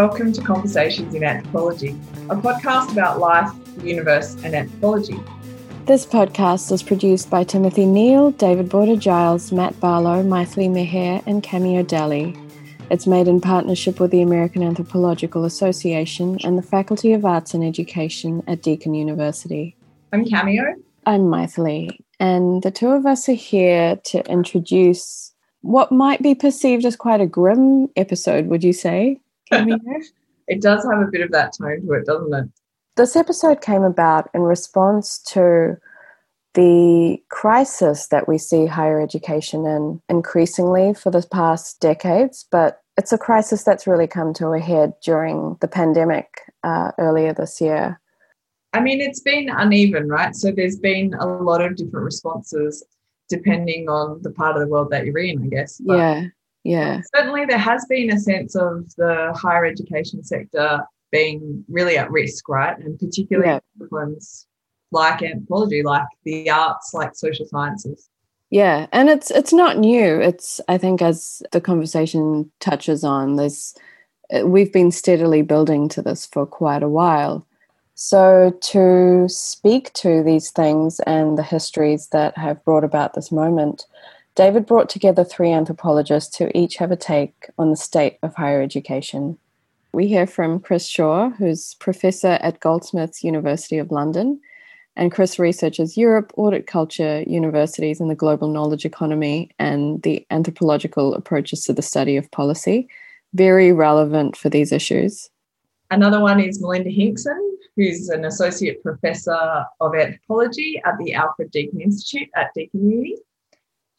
[0.00, 1.90] welcome to Conversations in Anthropology,
[2.30, 5.20] a podcast about life, the universe, and anthropology.
[5.84, 11.42] This podcast is produced by Timothy Neal, David Boarder Giles, Matt Barlow, Mythili Meher, and
[11.42, 12.34] Cameo Dalley.
[12.90, 17.62] It's made in partnership with the American Anthropological Association and the Faculty of Arts and
[17.62, 19.76] Education at Deakin University.
[20.14, 20.76] I'm Cameo.
[21.04, 26.86] I'm Mythili, and the two of us are here to introduce what might be perceived
[26.86, 29.20] as quite a grim episode, would you say?
[29.50, 32.50] It does have a bit of that tone to it, doesn't it?
[32.96, 35.76] This episode came about in response to
[36.54, 43.12] the crisis that we see higher education in increasingly for the past decades, but it's
[43.12, 46.26] a crisis that's really come to a head during the pandemic
[46.64, 48.00] uh, earlier this year.
[48.72, 50.34] I mean, it's been uneven, right?
[50.34, 52.84] So there's been a lot of different responses
[53.28, 55.80] depending on the part of the world that you're in, I guess.
[55.84, 56.24] But yeah,
[56.64, 57.00] yeah.
[57.14, 60.80] Certainly, there has been a sense of the higher education sector
[61.10, 62.78] being really at risk, right?
[62.78, 63.60] And particularly yeah.
[63.78, 64.46] disciplines
[64.92, 68.08] like anthropology, like the arts, like social sciences.
[68.50, 70.20] Yeah, and it's it's not new.
[70.20, 73.74] It's I think as the conversation touches on, there's
[74.34, 77.46] uh, we've been steadily building to this for quite a while.
[77.94, 83.86] So, to speak to these things and the histories that have brought about this moment,
[84.34, 88.62] David brought together three anthropologists who each have a take on the state of higher
[88.62, 89.38] education.
[89.92, 94.40] We hear from Chris Shore, who's professor at Goldsmiths University of London,
[94.96, 101.14] and Chris researches Europe, audit culture, universities, and the global knowledge economy and the anthropological
[101.14, 102.88] approaches to the study of policy.
[103.34, 105.30] Very relevant for these issues.
[105.90, 111.80] Another one is Melinda Hinkson, who's an associate professor of anthropology at the Alfred Deakin
[111.80, 113.16] Institute at Deakin Uni.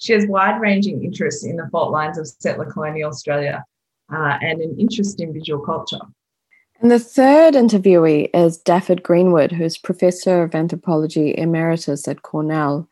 [0.01, 3.63] She has wide ranging interests in the fault lines of settler colonial Australia
[4.11, 5.99] uh, and an interest in visual culture.
[6.79, 12.89] And the third interviewee is Davydd Greenwood, who's Professor of Anthropology Emeritus at Cornell.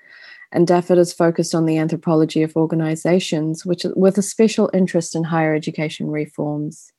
[0.51, 5.23] And Davydd is focused on the anthropology of organizations, which with a special interest in
[5.23, 6.93] higher education reforms.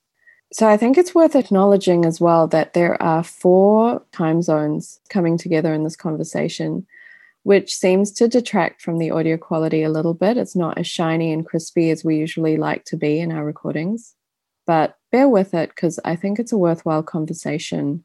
[0.51, 5.37] So I think it's worth acknowledging as well that there are four time zones coming
[5.37, 6.85] together in this conversation,
[7.43, 10.37] which seems to detract from the audio quality a little bit.
[10.37, 14.15] It's not as shiny and crispy as we usually like to be in our recordings.
[14.67, 18.03] But bear with it because I think it's a worthwhile conversation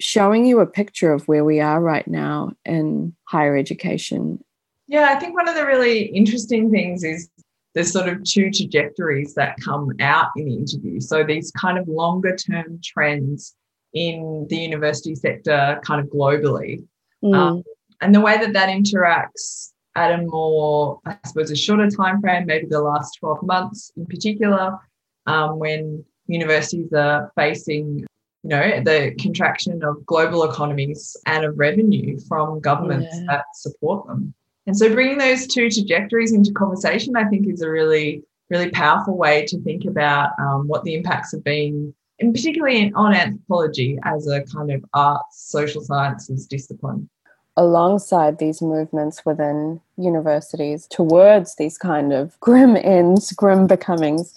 [0.00, 4.42] showing you a picture of where we are right now in higher education.
[4.88, 7.28] Yeah, I think one of the really interesting things is
[7.74, 11.00] there's sort of two trajectories that come out in the interview.
[11.00, 13.54] So these kind of longer term trends
[13.94, 16.84] in the university sector, kind of globally,
[17.22, 17.34] mm.
[17.34, 17.62] um,
[18.02, 22.46] and the way that that interacts at a more, I suppose, a shorter time frame,
[22.46, 24.78] maybe the last 12 months in particular,
[25.26, 28.04] um, when universities are facing
[28.44, 33.24] you know the contraction of global economies and of revenue from governments yeah.
[33.28, 34.34] that support them
[34.66, 39.16] and so bringing those two trajectories into conversation, I think, is a really, really powerful
[39.16, 44.28] way to think about um, what the impacts have been, and particularly on anthropology as
[44.28, 47.08] a kind of arts, social sciences discipline.
[47.56, 54.34] Alongside these movements within universities towards these kind of grim ends, grim becomings,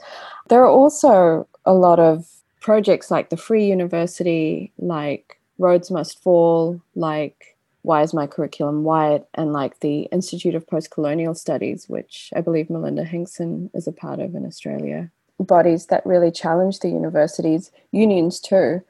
[0.49, 2.27] there are also a lot of
[2.59, 7.55] projects like the Free University, like Rhodes Must Fall, like
[7.85, 12.67] why is my curriculum white and like the institute of post-colonial studies which i believe
[12.69, 15.09] melinda hinkson is a part of in australia.
[15.39, 18.81] Bodies that really challenge the universities unions too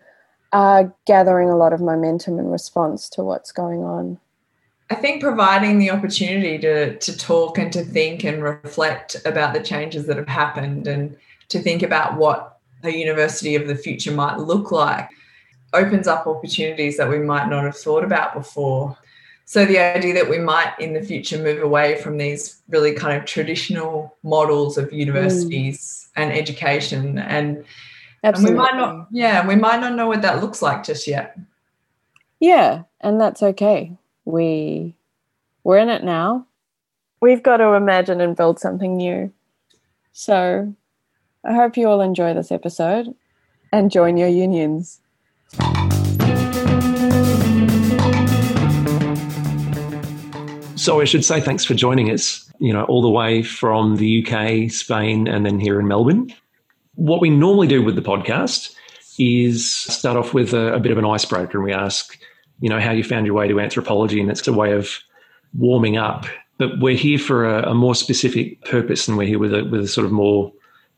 [0.56, 4.18] are gathering a lot of momentum in response to what's going on
[4.90, 9.62] i think providing the opportunity to to talk and to think and reflect about the
[9.62, 11.16] changes that have happened and
[11.50, 15.10] to think about what a university of the future might look like
[15.74, 18.98] opens up opportunities that we might not have thought about before.
[19.46, 23.18] So the idea that we might in the future move away from these really kind
[23.18, 26.24] of traditional models of universities mm.
[26.24, 27.64] and education and,
[28.34, 31.38] and we might not yeah, we might not know what that looks like just yet.
[32.40, 33.96] Yeah, and that's okay.
[34.26, 34.96] We
[35.64, 36.48] we're in it now.
[37.22, 39.32] We've got to imagine and build something new.
[40.12, 40.74] So
[41.44, 43.14] I hope you all enjoy this episode
[43.72, 45.02] and join your unions.
[50.76, 54.26] So I should say thanks for joining us, you know, all the way from the
[54.26, 56.34] UK, Spain, and then here in Melbourne.
[56.96, 58.76] What we normally do with the podcast
[59.18, 62.18] is start off with a, a bit of an icebreaker and we ask,
[62.60, 64.20] you know, how you found your way to anthropology.
[64.20, 65.00] And it's a way of
[65.58, 66.26] warming up.
[66.58, 69.82] But we're here for a, a more specific purpose and we're here with a, with
[69.82, 70.52] a sort of more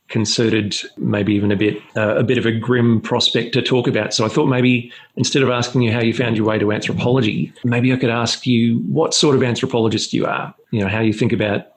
[0.09, 4.13] concerted, maybe even a bit uh, a bit of a grim prospect to talk about.
[4.13, 7.51] So I thought maybe instead of asking you how you found your way to anthropology,
[7.63, 10.53] maybe I could ask you what sort of anthropologist you are.
[10.71, 11.67] You know, how you think about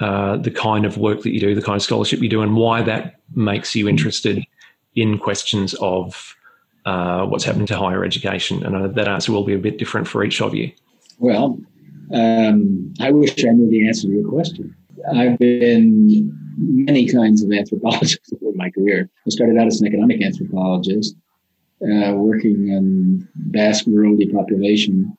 [0.00, 2.56] uh, the kind of work that you do, the kind of scholarship you do, and
[2.56, 4.42] why that makes you interested
[4.94, 6.36] in questions of
[6.86, 8.64] uh, what's happening to higher education.
[8.64, 10.70] And that answer will be a bit different for each of you.
[11.18, 11.58] Well,
[12.14, 14.74] um, I wish I knew the answer to your question.
[15.14, 19.10] I've been many kinds of anthropologists over my career.
[19.26, 21.16] I started out as an economic anthropologist,
[21.82, 25.17] uh, working in Basque rural depopulation.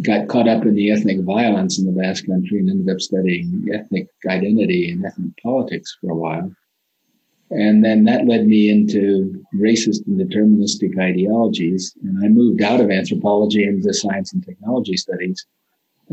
[0.00, 3.66] Got caught up in the ethnic violence in the Basque country and ended up studying
[3.72, 6.50] ethnic identity and ethnic politics for a while.
[7.50, 11.94] And then that led me into racist and deterministic ideologies.
[12.02, 15.44] And I moved out of anthropology into science and technology studies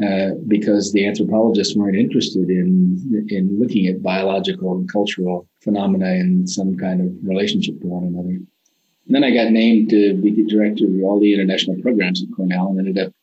[0.03, 6.45] uh, because the anthropologists weren't interested in in looking at biological and cultural phenomena in
[6.45, 8.29] some kind of relationship to one another.
[8.29, 12.29] And then I got named to be the director of all the international programs at
[12.35, 13.13] Cornell and ended up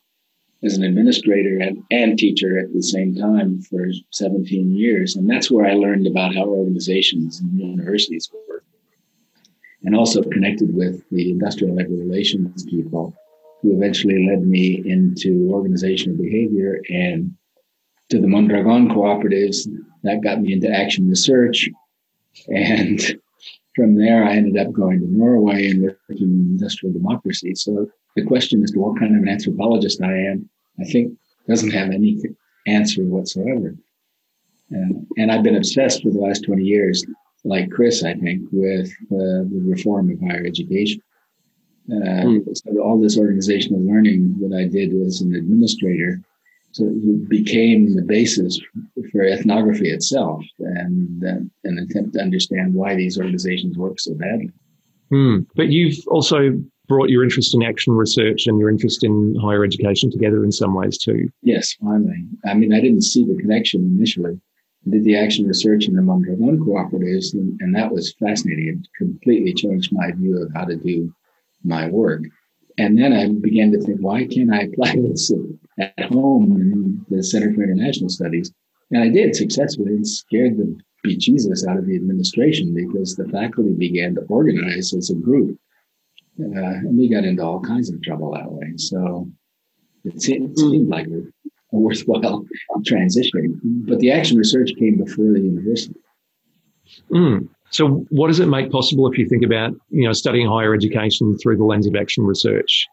[0.65, 5.17] as an administrator and, and teacher at the same time for 17 years.
[5.17, 8.65] And that's where I learned about how organizations and universities work.
[9.85, 13.15] And also connected with the industrial labor relations people
[13.63, 17.33] who eventually led me into organizational behavior and
[18.09, 19.69] to the Mondragon cooperatives.
[20.03, 21.69] That got me into action research.
[22.49, 23.01] And
[23.77, 27.55] from there, I ended up going to Norway and working in industrial democracy.
[27.55, 30.49] So the question as to what kind of an anthropologist I am,
[30.81, 31.17] I think
[31.49, 32.21] doesn't have any
[32.67, 33.75] answer whatsoever.
[34.71, 37.05] And, and I've been obsessed for the last 20 years,
[37.45, 41.01] like Chris, I think, with uh, the reform of higher education.
[41.89, 42.57] Uh, mm.
[42.57, 46.21] So all this organizational learning that I did as an administrator
[46.77, 48.61] so it became the basis
[49.11, 54.53] for ethnography itself and uh, an attempt to understand why these organizations work so badly.
[55.11, 55.47] Mm.
[55.57, 60.11] But you've also brought your interest in action research and your interest in higher education
[60.11, 61.29] together in some ways too.
[61.43, 62.27] Yes, finally.
[62.45, 64.41] I mean, I didn't see the connection initially.
[64.87, 68.69] I did the action research in the Mondragon cooperatives, and, and that was fascinating.
[68.69, 71.13] It completely changed my view of how to do
[71.65, 72.23] my work.
[72.79, 75.33] And then I began to think, why can't I apply this
[75.79, 78.53] at home in the Center for International Studies?
[78.93, 83.73] And I did successfully and scared the bejesus out of the administration because the faculty
[83.73, 85.59] began to organize as a group.
[86.39, 88.73] Uh, and we got into all kinds of trouble that way.
[88.77, 89.29] So
[90.05, 91.23] it seemed, it seemed like a,
[91.73, 92.45] a worthwhile
[92.87, 93.61] transition.
[93.89, 95.95] But the action research came before the university.
[97.11, 97.49] Mm.
[97.71, 101.37] So, what does it make possible if you think about you know studying higher education
[101.39, 102.87] through the lens of action research?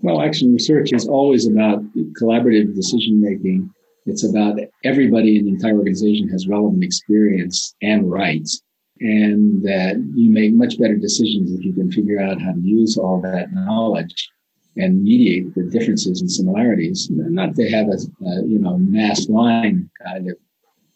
[0.00, 1.82] Well, action research is always about
[2.20, 3.70] collaborative decision making.
[4.06, 8.60] It's about everybody in the entire organization has relevant experience and rights,
[9.00, 12.96] and that you make much better decisions if you can figure out how to use
[12.96, 14.30] all that knowledge
[14.76, 17.08] and mediate the differences and similarities.
[17.10, 20.36] Not to have a, a you know mass line kind of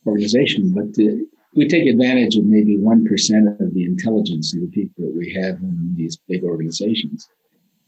[0.07, 1.27] organization, but to
[1.57, 5.55] we take advantage of maybe 1% of the intelligence of the people that we have
[5.63, 7.31] in these big organizations.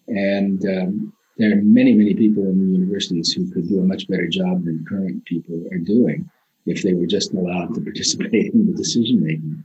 [0.09, 4.09] And um, there are many, many people in the universities who could do a much
[4.09, 6.29] better job than current people are doing
[6.65, 9.65] if they were just allowed to participate in the decision making.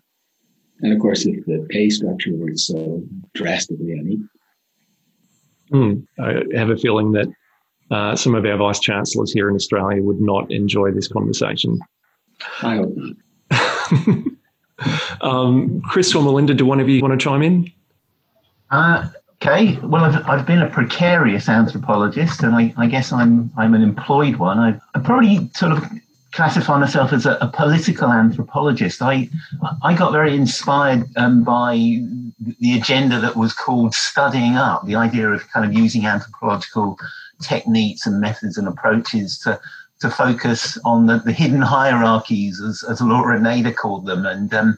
[0.84, 3.02] And of course, if the pay structure were so
[3.34, 4.28] drastically unequal.
[5.72, 7.28] Mm, I have a feeling that
[7.90, 11.80] uh, some of our vice chancellors here in Australia would not enjoy this conversation.
[12.62, 14.28] I hope not.
[15.22, 17.72] um, Chris or Melinda, do one of you want to chime in?
[18.70, 19.08] Uh,
[19.42, 19.78] okay.
[19.84, 24.36] Well, I've, I've been a precarious anthropologist, and I, I guess I'm I'm an employed
[24.36, 24.60] one.
[24.60, 25.84] I, I probably sort of
[26.34, 29.02] classify myself as a, a, political anthropologist.
[29.02, 29.30] I
[29.84, 31.75] I got very inspired um, by
[32.60, 36.98] the agenda that was called studying up, the idea of kind of using anthropological
[37.42, 39.60] techniques and methods and approaches to
[40.04, 44.26] to focus on the, the hidden hierarchies, as, as Laura Nader called them.
[44.26, 44.78] And um,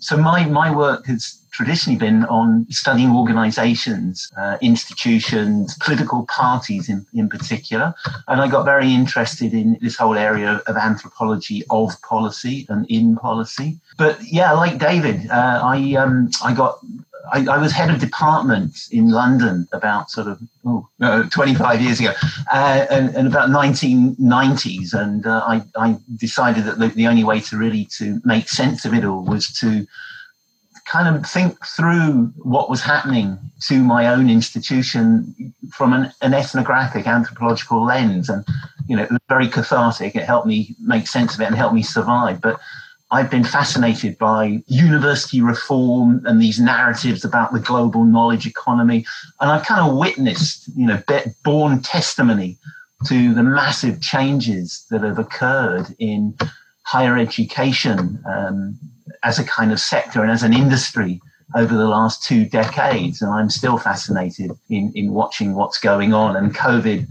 [0.00, 7.06] so my, my work has traditionally been on studying organizations, uh, institutions, political parties in,
[7.14, 7.94] in particular.
[8.26, 13.16] And I got very interested in this whole area of anthropology of policy and in
[13.16, 13.78] policy.
[13.96, 16.80] But yeah, like David, uh, I, um, I got
[17.32, 22.00] I, I, was head of department in London about sort of oh, uh, 25 years
[22.00, 22.12] ago,
[22.52, 27.40] uh, and, and, about 1990s, and uh, I, I, decided that the, the, only way
[27.40, 29.86] to really to make sense of it all was to
[30.86, 37.06] kind of think through what was happening to my own institution from an, an ethnographic
[37.06, 38.44] anthropological lens, and
[38.86, 40.16] you know it was very cathartic.
[40.16, 42.58] It helped me make sense of it and help me survive, but
[43.10, 49.06] I've been fascinated by university reform and these narratives about the global knowledge economy.
[49.40, 51.02] And I've kind of witnessed, you know,
[51.42, 52.58] born testimony
[53.06, 56.36] to the massive changes that have occurred in
[56.82, 58.78] higher education um,
[59.22, 61.20] as a kind of sector and as an industry
[61.56, 63.22] over the last two decades.
[63.22, 66.36] And I'm still fascinated in, in watching what's going on.
[66.36, 67.06] And COVID,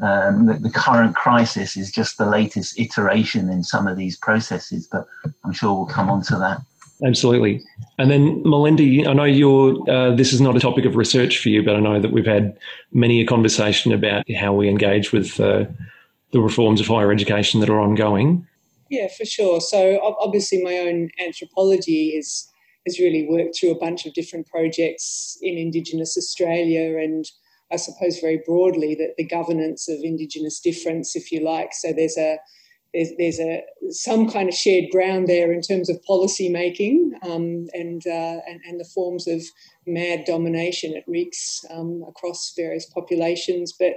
[0.00, 4.88] um, the, the, current crisis, is just the latest iteration in some of these processes.
[4.90, 5.06] But
[5.44, 6.62] I'm sure we'll come on to that.
[7.04, 7.60] Absolutely.
[7.98, 11.48] And then, Melinda, I know you're, uh, this is not a topic of research for
[11.48, 12.56] you, but I know that we've had
[12.92, 15.64] many a conversation about how we engage with uh,
[16.30, 18.46] the reforms of higher education that are ongoing.
[18.88, 19.60] Yeah, for sure.
[19.60, 22.51] So, obviously, my own anthropology is
[22.86, 27.24] has really worked through a bunch of different projects in Indigenous Australia and
[27.72, 31.72] I suppose very broadly that the governance of Indigenous difference, if you like.
[31.72, 32.38] So there's a
[32.92, 37.66] there's, there's a some kind of shared ground there in terms of policy making um,
[37.72, 39.42] and, uh, and, and the forms of
[39.86, 43.72] mad domination it wreaks um, across various populations.
[43.72, 43.94] But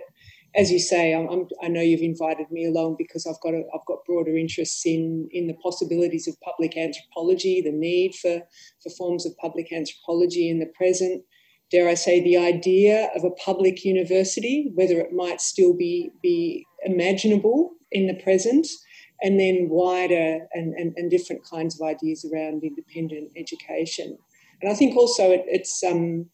[0.55, 3.85] as you say, I'm, i know you've invited me along because I've got a, I've
[3.85, 8.41] got broader interests in in the possibilities of public anthropology, the need for
[8.81, 11.23] for forms of public anthropology in the present.
[11.71, 16.65] Dare I say, the idea of a public university, whether it might still be be
[16.83, 18.67] imaginable in the present,
[19.21, 24.17] and then wider and, and, and different kinds of ideas around independent education.
[24.61, 26.29] And I think also it, it's um,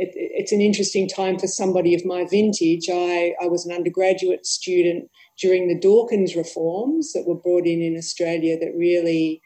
[0.00, 2.88] it, it's an interesting time for somebody of my vintage.
[2.90, 7.96] I, I was an undergraduate student during the Dawkins reforms that were brought in in
[7.96, 9.42] Australia that really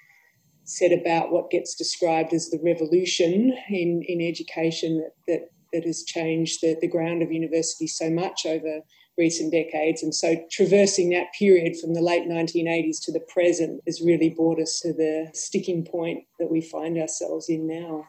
[0.62, 6.04] set about what gets described as the revolution in, in education that, that, that has
[6.04, 8.80] changed the, the ground of universities so much over
[9.18, 10.02] recent decades.
[10.02, 14.60] And so traversing that period from the late 1980s to the present has really brought
[14.60, 18.06] us to the sticking point that we find ourselves in now.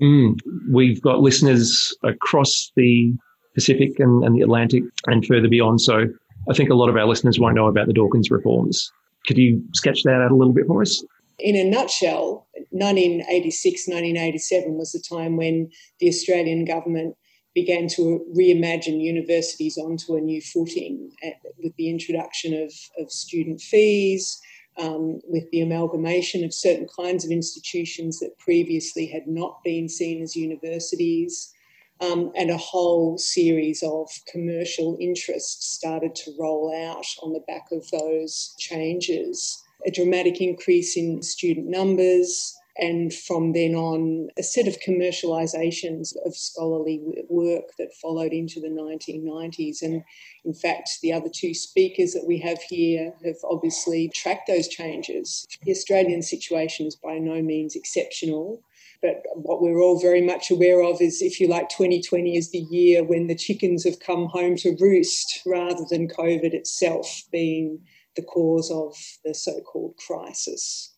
[0.00, 0.38] Mm,
[0.70, 3.12] we've got listeners across the
[3.54, 5.80] Pacific and, and the Atlantic and further beyond.
[5.80, 6.06] So
[6.50, 8.90] I think a lot of our listeners won't know about the Dawkins reforms.
[9.26, 11.04] Could you sketch that out a little bit for us?
[11.38, 15.70] In a nutshell, 1986, 1987 was the time when
[16.00, 17.16] the Australian government
[17.54, 21.32] began to reimagine universities onto a new footing eh,
[21.62, 24.40] with the introduction of, of student fees,
[24.78, 30.22] um, with the amalgamation of certain kinds of institutions that previously had not been seen
[30.22, 31.52] as universities,
[32.00, 37.66] um, and a whole series of commercial interests started to roll out on the back
[37.70, 39.62] of those changes.
[39.86, 46.36] A dramatic increase in student numbers, and from then on, a set of commercializations of
[46.36, 49.80] scholarly work that followed into the 1990s.
[49.80, 50.02] And
[50.44, 55.46] in fact, the other two speakers that we have here have obviously tracked those changes.
[55.62, 58.62] The Australian situation is by no means exceptional.
[59.00, 62.66] But what we're all very much aware of is, if you like, 2020 is the
[62.70, 67.80] year when the chickens have come home to roost rather than COVID itself being
[68.16, 70.93] the cause of the so called crisis.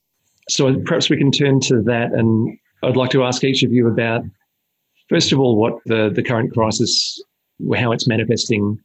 [0.49, 3.89] So perhaps we can turn to that, and I'd like to ask each of you
[3.89, 4.23] about,
[5.09, 7.23] first of all, what the, the current crisis,
[7.77, 8.79] how it's manifesting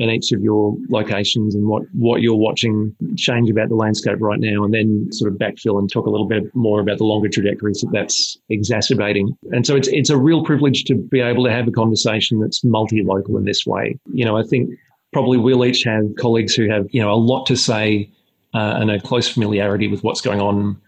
[0.00, 4.40] in each of your locations and what, what you're watching change about the landscape right
[4.40, 7.28] now, and then sort of backfill and talk a little bit more about the longer
[7.28, 9.38] trajectories that that's exacerbating.
[9.52, 12.64] And so it's, it's a real privilege to be able to have a conversation that's
[12.64, 13.96] multi-local in this way.
[14.12, 14.70] You know, I think
[15.12, 18.10] probably we'll each have colleagues who have, you know, a lot to say
[18.52, 20.80] uh, and a close familiarity with what's going on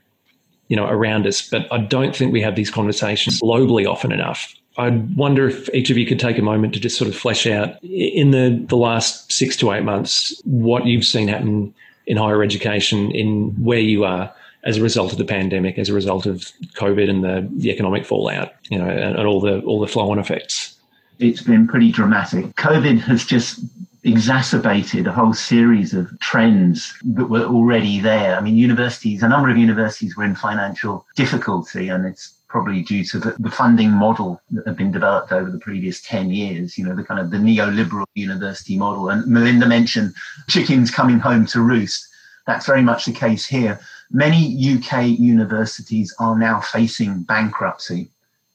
[0.68, 1.49] you know, around us.
[1.49, 4.54] But I don't think we have these conversations globally often enough.
[4.78, 7.46] I wonder if each of you could take a moment to just sort of flesh
[7.46, 11.75] out in the, the last six to eight months what you've seen happen
[12.06, 14.32] in higher education in where you are
[14.64, 18.04] as a result of the pandemic, as a result of COVID and the, the economic
[18.04, 20.76] fallout, you know, and, and all the all the flow on effects.
[21.18, 22.46] It's been pretty dramatic.
[22.56, 23.61] COVID has just
[24.06, 28.36] exacerbated a whole series of trends that were already there.
[28.36, 33.04] I mean, universities, a number of universities were in financial difficulty, and it's probably due
[33.04, 36.84] to the, the, funding model that had been developed over the previous 10 years, you
[36.84, 39.08] know, the kind of the neoliberal university model.
[39.08, 40.14] And Melinda mentioned
[40.48, 42.06] chickens coming home to roost.
[42.46, 43.80] That's very much the case here.
[44.12, 48.08] Many UK universities are now facing bankruptcy.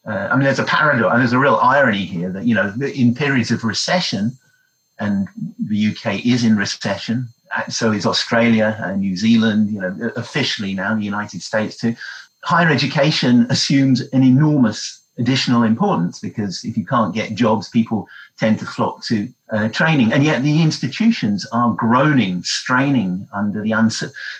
[0.07, 2.73] Uh, I mean, there's a paradox, and there's a real irony here that, you know,
[2.95, 4.31] in periods of recession,
[5.01, 5.27] and
[5.59, 7.27] the UK is in recession.
[7.67, 11.95] So is Australia and New Zealand, you know, officially now, the United States too.
[12.43, 18.59] Higher education assumes an enormous additional importance because if you can't get jobs, people tend
[18.59, 20.13] to flock to uh, training.
[20.13, 23.73] And yet the institutions are groaning, straining under the,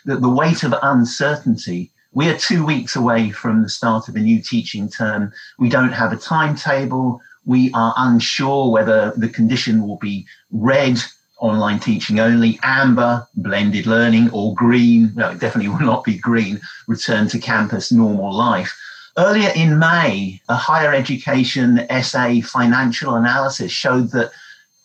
[0.05, 4.19] the, the weight of uncertainty We are two weeks away from the start of a
[4.19, 5.31] new teaching term.
[5.57, 7.21] We don't have a timetable.
[7.45, 10.99] We are unsure whether the condition will be red,
[11.39, 15.11] online teaching only, amber, blended learning, or green.
[15.15, 18.77] No, it definitely will not be green, return to campus, normal life.
[19.17, 24.31] Earlier in May, a higher education SA financial analysis showed that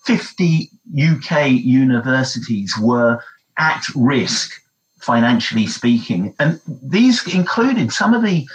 [0.04, 3.20] 50 UK universities were
[3.58, 4.60] at risk
[5.00, 6.34] financially speaking.
[6.38, 8.48] And these included some of the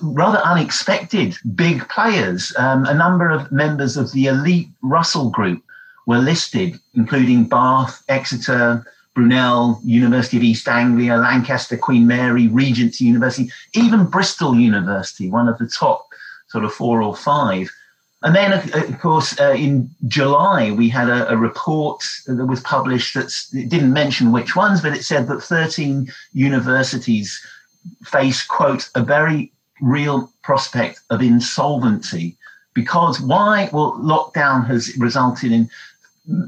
[0.00, 2.52] rather unexpected big players.
[2.58, 5.62] Um, a number of members of the elite Russell Group
[6.06, 13.50] were listed, including Bath, Exeter, Brunel, University of East Anglia, Lancaster, Queen Mary, Regent's University,
[13.74, 16.06] even Bristol University, one of the top
[16.48, 17.70] sort of four or five.
[18.22, 23.14] And then, of course, uh, in July, we had a, a, report that was published
[23.14, 27.40] that didn't mention which ones, but it said that 13 universities
[28.04, 32.36] face, quote, a very real prospect of insolvency.
[32.74, 33.70] Because why?
[33.72, 35.70] Well, lockdown has resulted in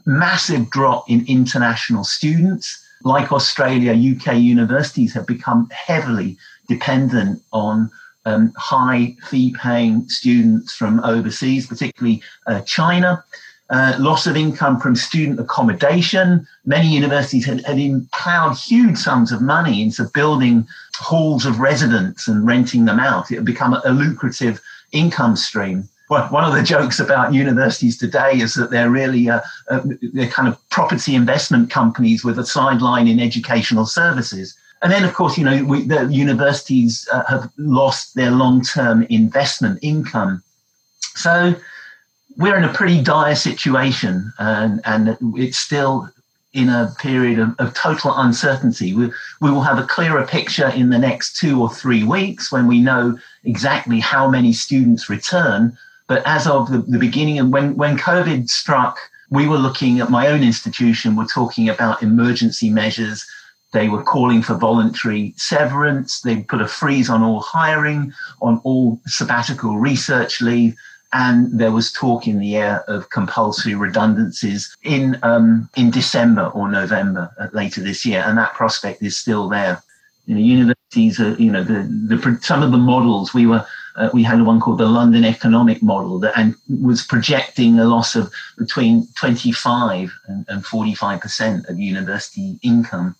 [0.06, 2.84] massive drop in international students.
[3.04, 6.36] Like Australia, UK universities have become heavily
[6.68, 7.90] dependent on
[8.26, 13.24] um, high fee paying students from overseas, particularly uh, China.
[13.70, 16.46] Uh, loss of income from student accommodation.
[16.64, 17.78] Many universities had, had
[18.12, 23.30] plowed huge sums of money into building halls of residence and renting them out.
[23.30, 24.60] It had become a, lucrative
[24.92, 25.86] income stream.
[26.08, 29.80] Well, one of the jokes about universities today is that they're really uh, uh,
[30.14, 34.56] they're kind of property investment companies with a sideline in educational services.
[34.80, 39.78] And then, of course, you know, we, the universities uh, have lost their long-term investment
[39.82, 40.42] income.
[41.16, 41.54] So
[42.38, 46.08] we're in a pretty dire situation, and, and it's still
[46.54, 48.94] in a period of, of total uncertainty.
[48.94, 52.66] We, we will have a clearer picture in the next two or three weeks when
[52.66, 55.76] we know exactly how many students return.
[56.06, 58.98] But as of the, the beginning, and when, when COVID struck,
[59.30, 63.26] we were looking at my own institution, we're talking about emergency measures
[63.72, 66.20] they were calling for voluntary severance.
[66.20, 70.74] They put a freeze on all hiring, on all sabbatical research leave.
[71.12, 76.68] And there was talk in the air of compulsory redundancies in um, in December or
[76.68, 79.82] November uh, later this year, and that prospect is still there.
[80.26, 83.64] You know, universities are, you know, the, the some of the models we were
[83.96, 88.14] uh, we had one called the London Economic Model that and was projecting a loss
[88.14, 93.16] of between 25 and, and 45 percent of university income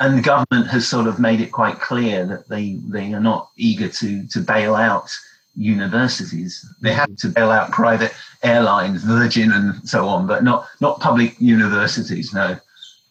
[0.00, 3.50] and the government has sort of made it quite clear that they they are not
[3.56, 5.14] eager to to bail out
[5.60, 6.66] universities.
[6.80, 11.38] They have to bail out private airlines, Virgin, and so on, but not not public
[11.38, 12.32] universities.
[12.32, 12.58] No.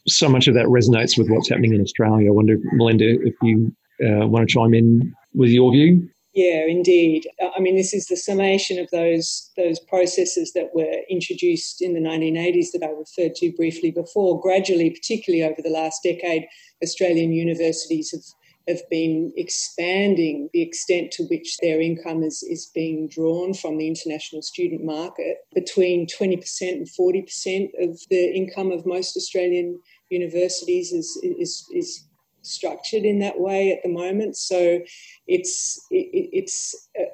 [0.07, 2.29] So much of that resonates with what's happening in Australia.
[2.29, 3.71] I wonder, Melinda, if you
[4.03, 6.09] uh, want to chime in with your view.
[6.33, 7.27] Yeah, indeed.
[7.55, 11.99] I mean, this is the summation of those those processes that were introduced in the
[11.99, 14.39] 1980s that I referred to briefly before.
[14.39, 16.47] Gradually, particularly over the last decade,
[16.81, 18.23] Australian universities have
[18.69, 23.87] have been expanding the extent to which their income is, is being drawn from the
[23.87, 25.37] international student market.
[25.53, 29.79] Between 20% and 40% of the income of most Australian
[30.09, 32.05] universities is, is, is
[32.41, 34.37] structured in that way at the moment.
[34.37, 34.79] So
[35.27, 37.05] it's it, it's a,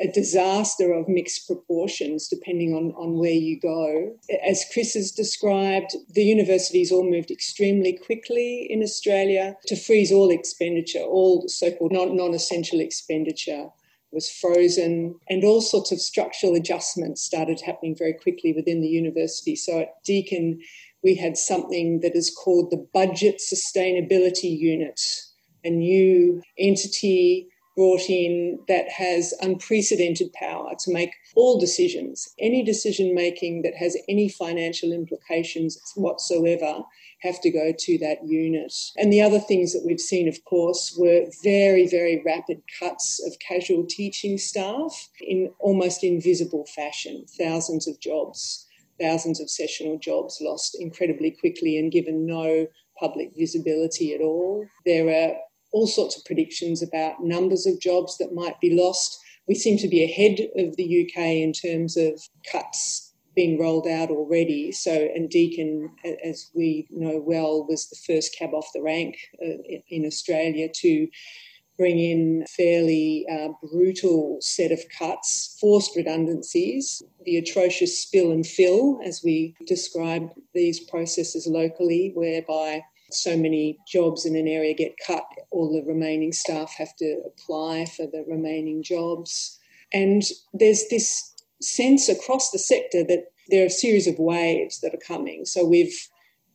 [0.00, 4.16] a, disaster of mixed proportions depending on, on where you go.
[4.46, 10.30] As Chris has described, the universities all moved extremely quickly in Australia to freeze all
[10.30, 13.68] expenditure, all so-called non, non-essential expenditure
[14.12, 19.56] was frozen and all sorts of structural adjustments started happening very quickly within the university.
[19.56, 20.60] So at Deakin,
[21.02, 25.00] we had something that is called the Budget Sustainability Unit,
[25.64, 32.28] a new entity brought in that has unprecedented power to make all decisions.
[32.38, 36.82] Any decision making that has any financial implications whatsoever
[37.22, 38.72] have to go to that unit.
[38.96, 43.38] And the other things that we've seen, of course, were very, very rapid cuts of
[43.38, 48.66] casual teaching staff in almost invisible fashion, thousands of jobs
[49.00, 52.66] thousands of sessional jobs lost incredibly quickly and given no
[52.98, 54.66] public visibility at all.
[54.86, 55.34] There are
[55.74, 59.18] all sorts of predictions about numbers of jobs that might be lost.
[59.48, 64.08] We seem to be ahead of the UK in terms of cuts being rolled out
[64.08, 64.70] already.
[64.70, 65.90] So, and Deakin,
[66.24, 69.56] as we know well, was the first cab off the rank uh,
[69.90, 71.08] in Australia to
[71.76, 79.00] bring in fairly uh, brutal set of cuts, forced redundancies, the atrocious spill and fill,
[79.04, 85.24] as we describe these processes locally, whereby so many jobs in an area get cut,
[85.50, 89.58] all the remaining staff have to apply for the remaining jobs.
[89.92, 94.94] And there's this sense across the sector that there are a series of waves that
[94.94, 95.44] are coming.
[95.44, 95.94] So we've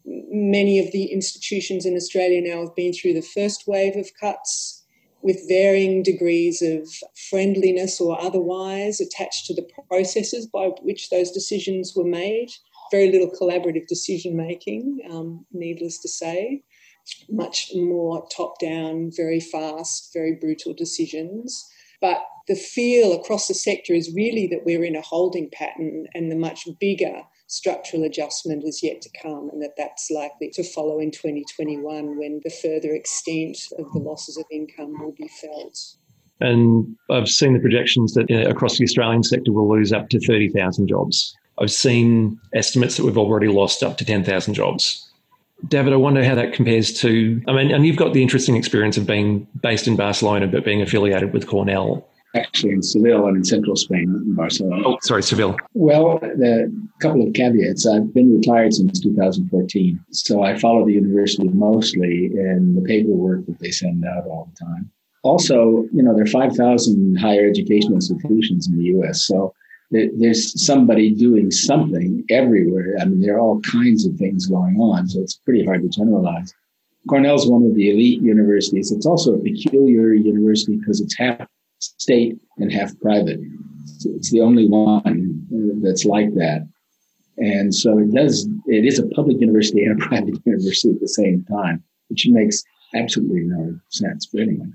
[0.06, 4.84] many of the institutions in Australia now have been through the first wave of cuts
[5.22, 6.88] with varying degrees of
[7.30, 12.50] friendliness or otherwise attached to the processes by which those decisions were made.
[12.92, 16.64] Very little collaborative decision making, um, needless to say.
[17.30, 21.68] Much more top down, very fast, very brutal decisions.
[22.02, 26.32] But the feel across the sector is really that we're in a holding pattern and
[26.32, 31.00] the much bigger structural adjustment is yet to come and that that's likely to follow
[31.00, 35.78] in 2021 when the further extent of the losses of income will be felt.
[36.42, 40.88] And I've seen the projections that across the Australian sector we'll lose up to 30,000
[40.88, 41.36] jobs.
[41.60, 45.06] I've seen estimates that we've already lost up to 10,000 jobs.
[45.68, 48.96] David, I wonder how that compares to, I mean, and you've got the interesting experience
[48.96, 53.44] of being based in Barcelona but being affiliated with Cornell actually in Seville and in
[53.44, 54.84] central Spain, in Barcelona.
[54.86, 55.58] Oh, sorry, Seville.
[55.74, 56.68] Well, a
[57.02, 57.88] couple of caveats.
[57.88, 63.60] I've been retired since 2014, so I follow the university mostly in the paperwork that
[63.60, 64.92] they send out all the time.
[65.24, 69.54] Also, you know, there are 5,000 higher education institutions in the U.S., so
[69.92, 72.96] there's somebody doing something everywhere.
[73.02, 75.90] I mean, there are all kinds of things going on, so it's pretty hard to
[75.90, 76.54] generalize.
[77.08, 78.92] Cornell's one of the elite universities.
[78.92, 81.48] It's also a peculiar university because it's half
[81.80, 83.40] state and half private.
[84.06, 85.48] It's the only one
[85.82, 86.68] that's like that.
[87.38, 91.08] And so it does, it is a public university and a private university at the
[91.08, 94.28] same time, which makes absolutely no sense.
[94.28, 94.68] But anyway,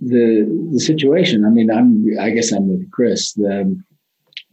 [0.00, 3.32] the, the situation, I mean, I'm, I guess I'm with Chris.
[3.32, 3.78] The,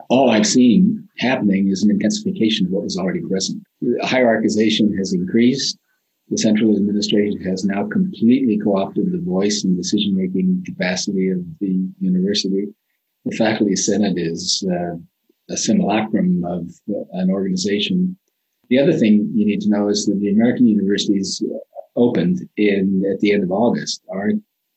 [0.09, 3.63] all I've seen happening is an intensification of what was already present.
[3.81, 5.77] The hierarchization has increased.
[6.29, 12.67] The central administration has now completely co-opted the voice and decision-making capacity of the university.
[13.25, 14.97] The faculty senate is uh,
[15.49, 16.71] a simulacrum of
[17.13, 18.17] an organization.
[18.69, 21.43] The other thing you need to know is that the American universities
[21.95, 24.01] opened in at the end of August.
[24.11, 24.31] Our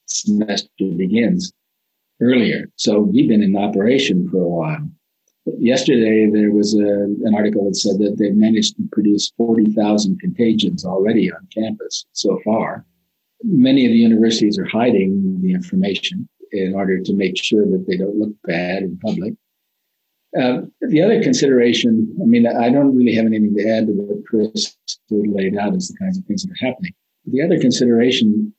[0.05, 1.53] semester begins
[2.21, 4.89] earlier, so we've been in operation for a while.
[5.59, 10.85] Yesterday, there was a, an article that said that they've managed to produce 40,000 contagions
[10.85, 12.85] already on campus so far.
[13.43, 17.97] Many of the universities are hiding the information in order to make sure that they
[17.97, 19.35] don't look bad in public.
[20.39, 24.27] Uh, the other consideration, I mean, I don't really have anything to add to what
[24.27, 24.77] Chris
[25.11, 26.93] laid out as the kinds of things that are happening.
[27.27, 28.53] The other consideration,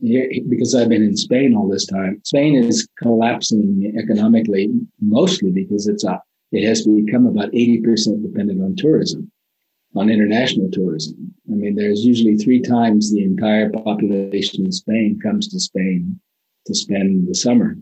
[0.49, 4.69] because I've been in Spain all this time, Spain is collapsing economically,
[5.02, 9.31] mostly because it's a it has become about 80% dependent on tourism,
[9.95, 11.33] on international tourism.
[11.49, 16.19] I mean, there's usually three times the entire population in Spain comes to Spain
[16.65, 17.77] to spend the summer.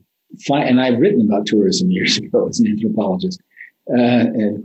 [0.49, 3.41] And I've written about tourism years ago as an anthropologist
[3.89, 4.63] uh, and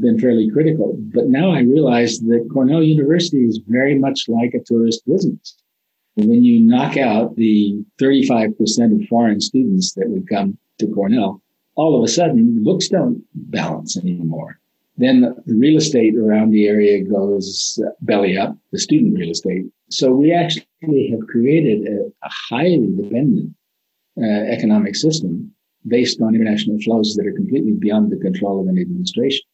[0.00, 0.96] been fairly critical.
[1.14, 5.56] But now I realize that Cornell University is very much like a tourist business.
[6.14, 11.42] When you knock out the 35% of foreign students that would come to Cornell,
[11.76, 14.58] all of a sudden the books don't balance anymore.
[14.96, 19.66] Then the real estate around the area goes belly up, the student real estate.
[19.90, 23.54] So we actually have created a, a highly dependent
[24.18, 25.52] uh, economic system
[25.86, 29.44] based on international flows that are completely beyond the control of an administration.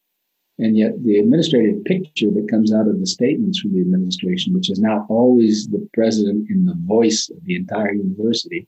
[0.59, 4.69] And yet the administrative picture that comes out of the statements from the administration, which
[4.69, 8.67] is now always the president in the voice of the entire university,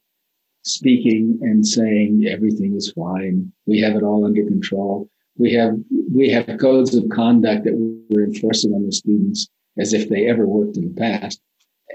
[0.65, 3.51] speaking and saying everything is fine.
[3.65, 5.09] We have it all under control.
[5.37, 5.75] We have
[6.13, 7.75] we have codes of conduct that
[8.09, 9.47] we're enforcing on the students
[9.77, 11.41] as if they ever worked in the past.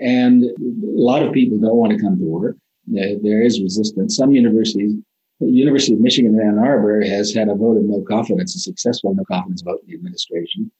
[0.00, 0.52] And a
[0.82, 2.56] lot of people don't want to come to work.
[2.86, 4.16] there is resistance.
[4.16, 4.94] Some universities,
[5.40, 8.58] the University of Michigan in Ann Arbor has had a vote of no confidence, a
[8.58, 10.70] successful no confidence vote in the administration.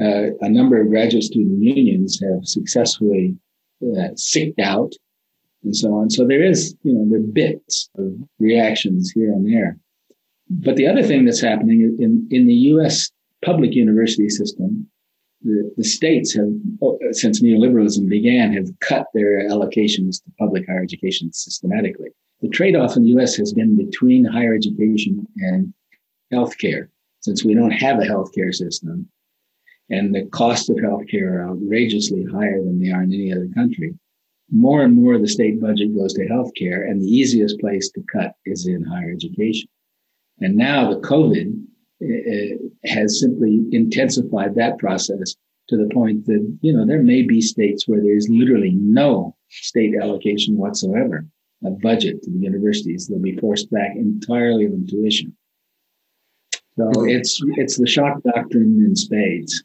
[0.00, 3.36] Uh, a number of graduate student unions have successfully
[3.82, 4.14] uh,
[4.62, 4.92] out
[5.64, 6.10] and so on.
[6.10, 9.78] So there is, you know, there are bits of reactions here and there.
[10.50, 13.10] But the other thing that's happening in, in the U.S.
[13.44, 14.88] public university system,
[15.42, 16.48] the, the states have,
[16.82, 22.08] oh, since neoliberalism began, have cut their allocations to public higher education systematically.
[22.40, 23.36] The trade-off in the U.S.
[23.36, 25.74] has been between higher education and
[26.32, 26.88] healthcare,
[27.20, 29.08] since we don't have a healthcare system,
[29.90, 33.94] and the cost of healthcare are outrageously higher than they are in any other country
[34.50, 38.02] more and more of the state budget goes to healthcare, and the easiest place to
[38.10, 39.68] cut is in higher education.
[40.40, 41.62] And now the COVID
[42.02, 45.34] uh, has simply intensified that process
[45.68, 49.94] to the point that, you know, there may be states where there's literally no state
[50.00, 51.26] allocation whatsoever
[51.64, 53.08] a budget to the universities.
[53.08, 55.36] They'll be forced back entirely on tuition.
[56.76, 59.64] So it's it's the shock doctrine in spades.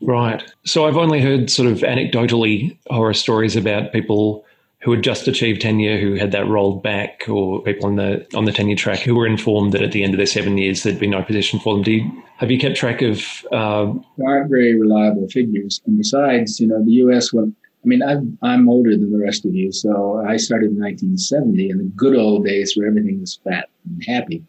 [0.00, 0.42] Right.
[0.64, 4.44] So I've only heard sort of anecdotally horror stories about people
[4.82, 8.46] who had just achieved tenure who had that rolled back, or people on the on
[8.46, 10.98] the tenure track who were informed that at the end of their seven years there'd
[10.98, 11.82] be no position for them.
[11.82, 13.22] Do you, have you kept track of?
[13.52, 13.92] Uh,
[14.24, 17.30] aren't very reliable figures, and besides, you know, the U.S.
[17.30, 17.52] Well,
[17.84, 21.68] I mean, I'm I'm older than the rest of you, so I started in 1970,
[21.68, 24.42] in the good old days where everything was fat and happy,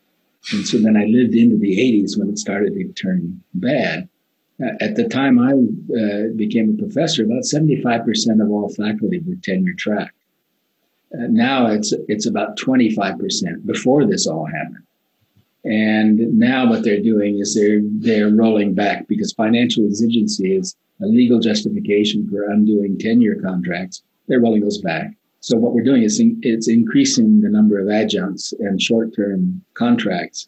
[0.53, 4.07] and so then I lived into the 80s when it started to turn bad
[4.79, 9.73] at the time I uh, became a professor, about 75% of all faculty were tenure
[9.73, 10.13] track.
[11.13, 14.85] Uh, now it's it's about 25% before this all happened.
[15.63, 21.05] And now what they're doing is they're they're rolling back because financial exigency is a
[21.05, 24.03] legal justification for undoing tenure contracts.
[24.27, 25.13] They're rolling those back.
[25.39, 30.47] So what we're doing is in, it's increasing the number of adjuncts and short-term contracts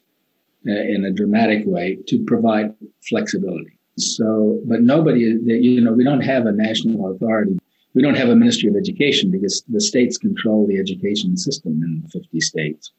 [0.67, 3.77] uh, in a dramatic way to provide flexibility.
[3.97, 7.59] So, but nobody, you know, we don't have a national authority.
[7.93, 12.03] We don't have a Ministry of Education because the states control the education system in
[12.09, 12.91] 50 states.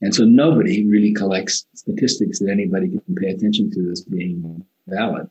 [0.00, 5.28] And so nobody really collects statistics that anybody can pay attention to as being valid.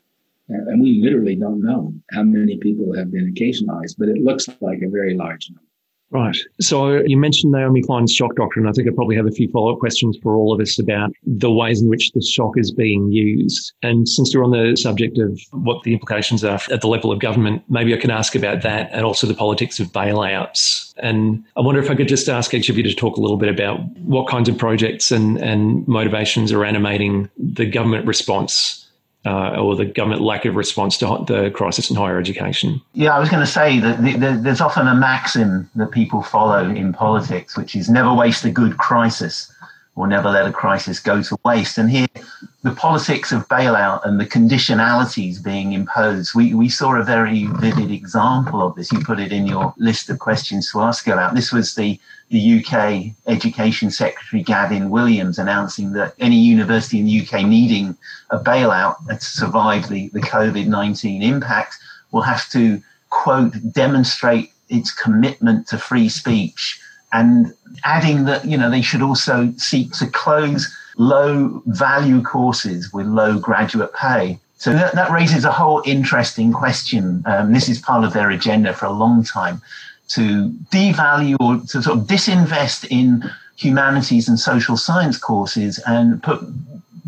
[0.50, 4.82] And we literally don't know how many people have been occasionalized, but it looks like
[4.82, 5.67] a very large number.
[6.10, 6.38] Right.
[6.62, 8.66] So you mentioned Naomi Klein's shock doctrine.
[8.66, 11.12] I think I probably have a few follow up questions for all of us about
[11.26, 13.74] the ways in which the shock is being used.
[13.84, 17.20] And since you're on the subject of what the implications are at the level of
[17.20, 20.94] government, maybe I can ask about that and also the politics of bailouts.
[20.98, 23.38] And I wonder if I could just ask each of you to talk a little
[23.38, 28.87] bit about what kinds of projects and, and motivations are animating the government response
[29.28, 32.82] uh, or the government lack of response to the crisis in higher education?
[32.94, 36.22] Yeah, I was going to say that the, the, there's often a maxim that people
[36.24, 39.52] follow in politics, which is never waste a good crisis
[39.98, 41.78] or never let a crisis go to waste.
[41.78, 42.08] And here,
[42.64, 47.92] the politics of bailout and the conditionalities being imposed, we, we saw a very vivid
[47.92, 48.92] example of this.
[48.92, 51.34] You put it in your list of questions to ask about.
[51.34, 57.22] This was the, the UK Education Secretary Gavin Williams announcing that any university in the
[57.22, 57.96] UK needing
[58.30, 61.78] a bailout to survive the, the COVID 19 impact
[62.12, 66.82] will have to, quote, demonstrate its commitment to free speech
[67.14, 67.54] and
[67.86, 73.38] adding that you know they should also seek to close low value courses with low
[73.40, 74.40] graduate pay.
[74.58, 77.24] So that, that raises a whole interesting question.
[77.28, 79.62] Um, this is part of their agenda for a long time
[80.10, 83.24] to devalue or to sort of disinvest in
[83.56, 86.42] humanities and social science courses and put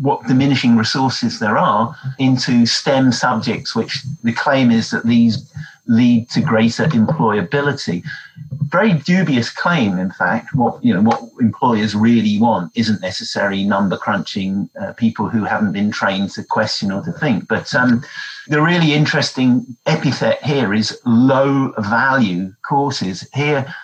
[0.00, 5.52] what diminishing resources there are into STEM subjects, which the claim is that these
[5.86, 8.02] lead to greater employability.
[8.70, 10.54] Very dubious claim, in fact.
[10.54, 15.72] What you know, what employers really want isn't necessarily number crunching uh, people who haven't
[15.72, 17.48] been trained to question or to think.
[17.48, 18.02] But um,
[18.46, 23.28] the really interesting epithet here is low value courses.
[23.34, 23.74] Here,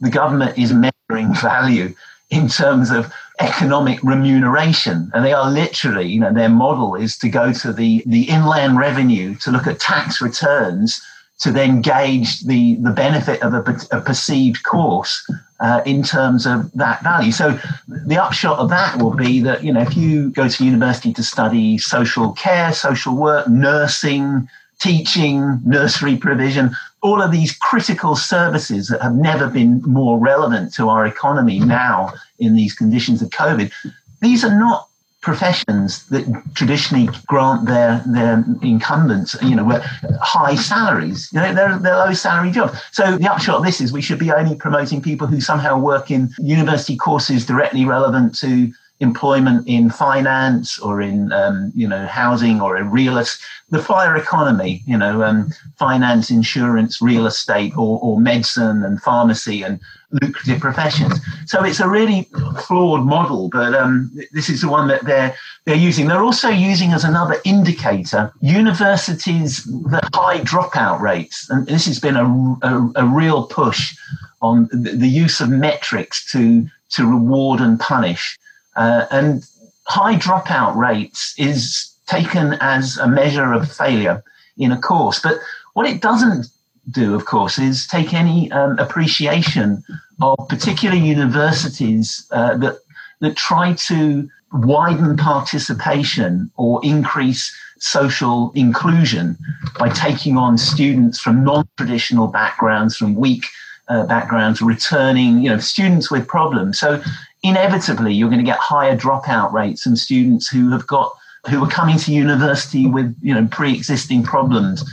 [0.00, 1.94] the government is measuring value
[2.30, 5.10] in terms of economic remuneration.
[5.12, 8.78] And they are literally, you know, their model is to go to the, the inland
[8.78, 11.02] revenue to look at tax returns
[11.42, 15.28] to then gauge the, the benefit of a, a perceived course
[15.58, 17.32] uh, in terms of that value.
[17.32, 21.12] So the upshot of that will be that, you know, if you go to university
[21.14, 28.86] to study social care, social work, nursing, teaching, nursery provision, all of these critical services
[28.88, 33.72] that have never been more relevant to our economy now in these conditions of COVID,
[34.20, 34.88] these are not
[35.22, 39.80] professions that traditionally grant their their incumbents, you know,
[40.20, 41.30] high salaries.
[41.32, 42.78] You know, they're, they're low salary jobs.
[42.90, 46.10] So the upshot of this is we should be only promoting people who somehow work
[46.10, 52.60] in university courses directly relevant to employment in finance or in um, you know housing
[52.60, 57.98] or in real estate the fire economy you know um, finance insurance real estate or,
[58.00, 59.80] or medicine and pharmacy and
[60.20, 61.18] lucrative professions.
[61.46, 62.28] So it's a really
[62.66, 66.08] flawed model, but um, this is the one that they're they're using.
[66.08, 72.16] They're also using as another indicator universities the high dropout rates, and this has been
[72.16, 72.26] a,
[72.62, 73.96] a, a real push
[74.40, 78.38] on the, the, use of metrics to to reward and punish.
[78.76, 79.44] Uh, and
[79.86, 84.22] high dropout rates is taken as a measure of failure
[84.58, 85.38] in a course, but
[85.74, 86.46] what it doesn't
[86.90, 89.82] do, of course, is take any um, appreciation
[90.20, 92.78] of particular universities uh, that
[93.20, 99.36] that try to widen participation or increase social inclusion
[99.78, 103.44] by taking on students from non-traditional backgrounds, from weak
[103.88, 106.78] uh, backgrounds, returning, you know, students with problems.
[106.78, 107.02] So
[107.42, 111.12] inevitably, you're going to get higher dropout rates from students who have got
[111.50, 114.84] who are coming to university with you know pre-existing problems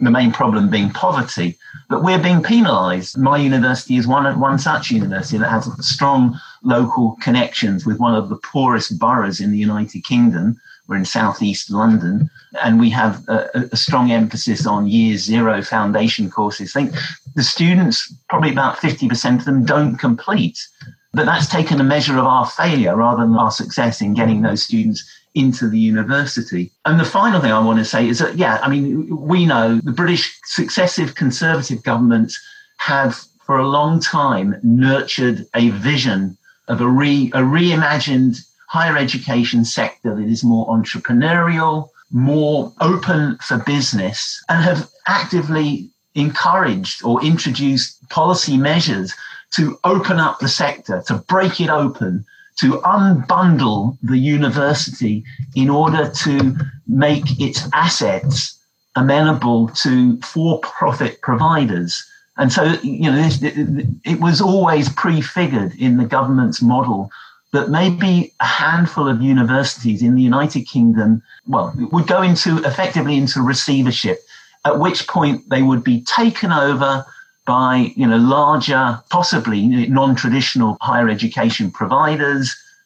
[0.00, 1.58] the main problem being poverty.
[1.88, 3.18] But we're being penalised.
[3.18, 8.28] My university is one one such university that has strong local connections with one of
[8.28, 10.60] the poorest boroughs in the United Kingdom.
[10.88, 12.30] We're in southeast London,
[12.62, 16.74] and we have a, a strong emphasis on year zero foundation courses.
[16.74, 16.96] I think
[17.36, 20.66] the students, probably about 50% of them, don't complete.
[21.12, 24.62] But that's taken a measure of our failure rather than our success in getting those
[24.62, 26.70] students into the university.
[26.84, 29.80] And the final thing I want to say is that, yeah, I mean, we know
[29.82, 32.40] the British successive conservative governments
[32.78, 36.36] have for a long time nurtured a vision
[36.68, 43.58] of a, re, a reimagined higher education sector that is more entrepreneurial, more open for
[43.58, 49.12] business, and have actively encouraged or introduced policy measures
[49.52, 52.24] to open up the sector, to break it open,
[52.60, 58.58] to unbundle the university in order to make its assets
[58.96, 62.04] amenable to for-profit providers.
[62.36, 67.10] And so, you know, this, it, it was always prefigured in the government's model
[67.52, 73.16] that maybe a handful of universities in the United Kingdom, well, would go into effectively
[73.16, 74.20] into receivership,
[74.64, 77.04] at which point they would be taken over
[77.50, 79.66] by you know larger, possibly
[80.00, 82.44] non-traditional higher education providers,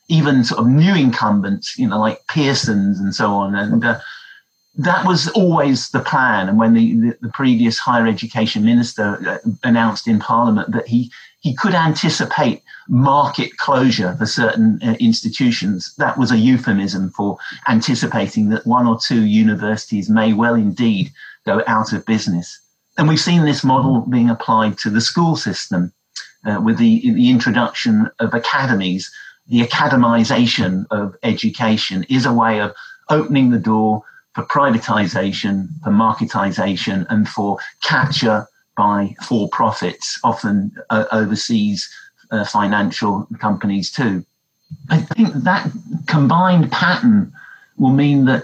[0.09, 3.85] even sort of new incumbents, you know, like Pearson's and so on, and.
[3.85, 3.98] Uh,
[4.77, 6.48] that was always the plan.
[6.48, 11.12] And when the, the, the previous higher education minister uh, announced in Parliament that he
[11.44, 15.94] he could anticipate market closure for certain uh, institutions.
[15.96, 17.37] That was a euphemism for
[17.68, 21.12] anticipating that one or two universities may well indeed
[21.46, 22.59] go out of business.
[22.96, 25.92] And we've seen this model being applied to the school system
[26.44, 29.11] uh, with the, the introduction of academies.
[29.48, 32.72] The academization of education is a way of
[33.11, 34.02] opening the door
[34.35, 41.88] for privatization, for marketization, and for capture by for profits, often uh, overseas
[42.30, 44.24] uh, financial companies too.
[44.90, 45.70] I think that
[46.07, 47.33] combined pattern
[47.76, 48.42] will mean that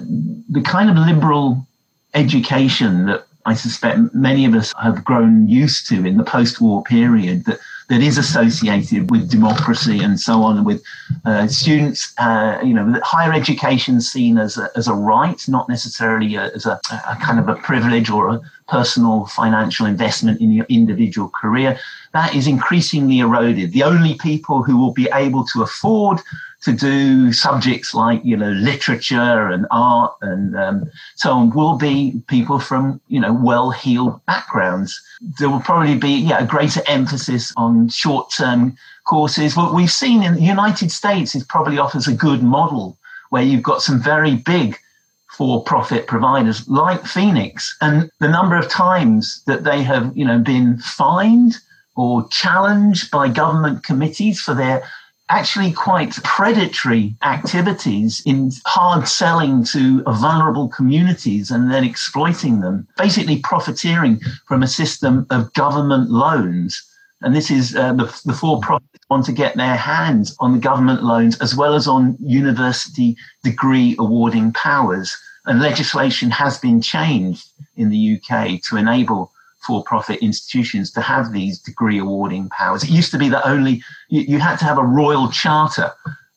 [0.48, 1.66] the kind of liberal
[2.14, 7.46] education that I suspect many of us have grown used to in the post-war period
[7.46, 10.82] that, that is associated with democracy and so on, with
[11.24, 16.34] uh, students, uh, you know, higher education seen as a, as a right, not necessarily
[16.36, 20.66] a, as a, a, kind of a privilege or a personal financial investment in your
[20.68, 21.78] individual career.
[22.12, 23.72] That is increasingly eroded.
[23.72, 26.20] The only people who will be able to afford
[26.62, 32.22] to do subjects like you know literature and art and um, so on will be
[32.28, 35.00] people from you know well-heeled backgrounds.
[35.38, 39.56] There will probably be yeah a greater emphasis on short-term courses.
[39.56, 42.98] What we've seen in the United States is probably offers a good model
[43.30, 44.76] where you've got some very big
[45.36, 50.78] for-profit providers like Phoenix, and the number of times that they have you know been
[50.78, 51.56] fined
[51.96, 54.82] or challenged by government committees for their
[55.30, 63.38] actually quite predatory activities in hard selling to vulnerable communities and then exploiting them, basically
[63.38, 66.82] profiteering from a system of government loans.
[67.22, 70.58] And this is uh, the, the for profits want to get their hands on the
[70.58, 75.16] government loans as well as on university degree awarding powers.
[75.46, 79.32] And legislation has been changed in the UK to enable
[79.66, 82.82] for-profit institutions to have these degree awarding powers.
[82.82, 85.92] It used to be that only you, you had to have a royal charter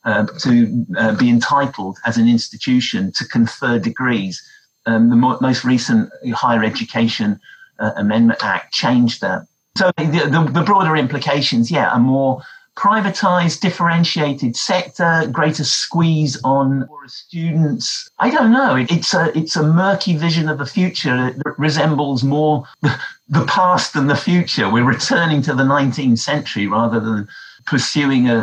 [0.05, 4.41] uh, to uh, be entitled as an institution to confer degrees.
[4.85, 7.39] Um, the mo- most recent Higher Education
[7.79, 9.47] uh, Amendment Act changed that.
[9.77, 12.43] So the, the, the broader implications, yeah, are more
[12.75, 18.09] privatized, differentiated sector, greater squeeze on students.
[18.19, 18.75] I don't know.
[18.75, 21.27] It's a it's a murky vision of the future.
[21.27, 24.69] It resembles more the past than the future.
[24.69, 27.27] We're returning to the 19th century rather than
[27.65, 28.37] pursuing a,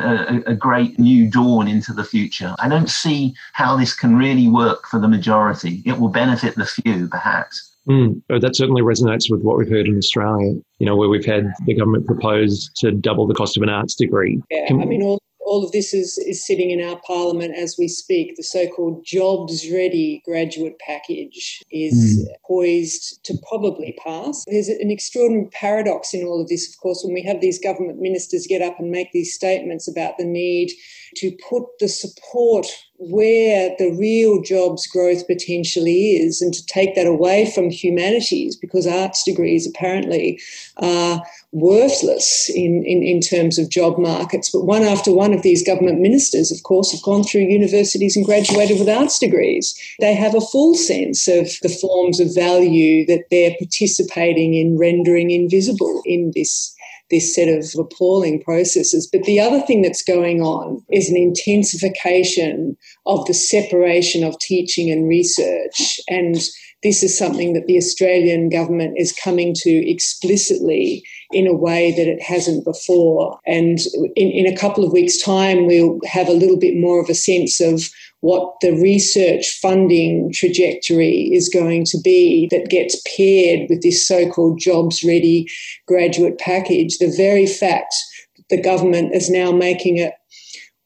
[0.46, 2.54] a, a, great new dawn into the future.
[2.59, 5.82] I don't see how this can really work for the majority.
[5.84, 7.69] It will benefit the few, perhaps.
[7.88, 11.52] Mm, that certainly resonates with what we've heard in Australia, you know, where we've had
[11.66, 14.40] the government propose to double the cost of an arts degree.
[14.50, 15.20] Yeah, Can, I mean, all,
[15.50, 18.36] all of this is, is sitting in our parliament as we speak.
[18.36, 22.32] The so called jobs ready graduate package is mm.
[22.46, 24.44] poised to probably pass.
[24.46, 27.98] There's an extraordinary paradox in all of this, of course, when we have these government
[27.98, 30.70] ministers get up and make these statements about the need
[31.16, 32.66] to put the support
[33.00, 38.86] where the real jobs growth potentially is and to take that away from humanities because
[38.86, 40.38] arts degrees apparently
[40.76, 44.50] are worthless in, in, in terms of job markets.
[44.50, 48.26] But one after one of these government ministers, of course, have gone through universities and
[48.26, 49.74] graduated with arts degrees.
[49.98, 55.30] They have a full sense of the forms of value that they're participating in rendering
[55.30, 56.76] invisible in this
[57.11, 59.08] this set of appalling processes.
[59.11, 64.90] But the other thing that's going on is an intensification of the separation of teaching
[64.90, 66.00] and research.
[66.08, 66.36] And
[66.82, 72.08] this is something that the Australian government is coming to explicitly in a way that
[72.08, 73.38] it hasn't before.
[73.46, 73.78] And
[74.16, 77.14] in, in a couple of weeks' time, we'll have a little bit more of a
[77.14, 77.88] sense of
[78.20, 84.28] what the research funding trajectory is going to be that gets paired with this so
[84.30, 85.46] called jobs ready
[85.86, 86.98] graduate package.
[86.98, 87.94] The very fact
[88.36, 90.14] that the government is now making it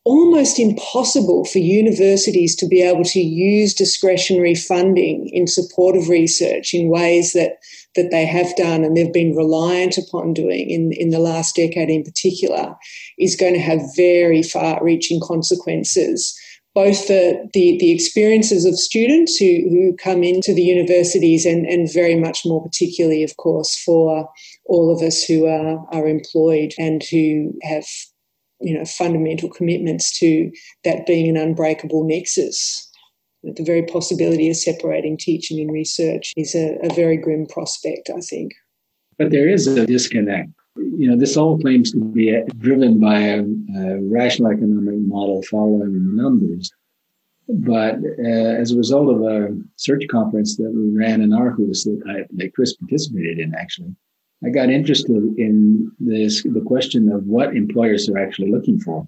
[0.05, 6.75] almost impossible for universities to be able to use discretionary funding in support of research
[6.75, 7.59] in ways that
[7.97, 11.89] that they have done and they've been reliant upon doing in, in the last decade
[11.89, 12.77] in particular
[13.19, 16.39] is going to have very far reaching consequences
[16.75, 21.89] both the, the, the, experiences of students who, who come into the universities and, and
[21.93, 24.29] very much more particularly, of course, for
[24.65, 27.87] all of us who are, are employed and who have
[28.65, 30.51] you know fundamental commitments to
[30.85, 32.91] that being an unbreakable nexus.
[33.43, 38.21] The very possibility of separating teaching and research is a, a very grim prospect, I
[38.21, 38.53] think.
[39.19, 43.41] But there is a disconnect you know, this all claims to be driven by a,
[43.41, 46.73] a rational economic model following numbers.
[47.49, 52.01] But uh, as a result of a search conference that we ran in Aarhus that,
[52.09, 53.95] I, that Chris participated in, actually,
[54.45, 59.07] I got interested in this the question of what employers are actually looking for.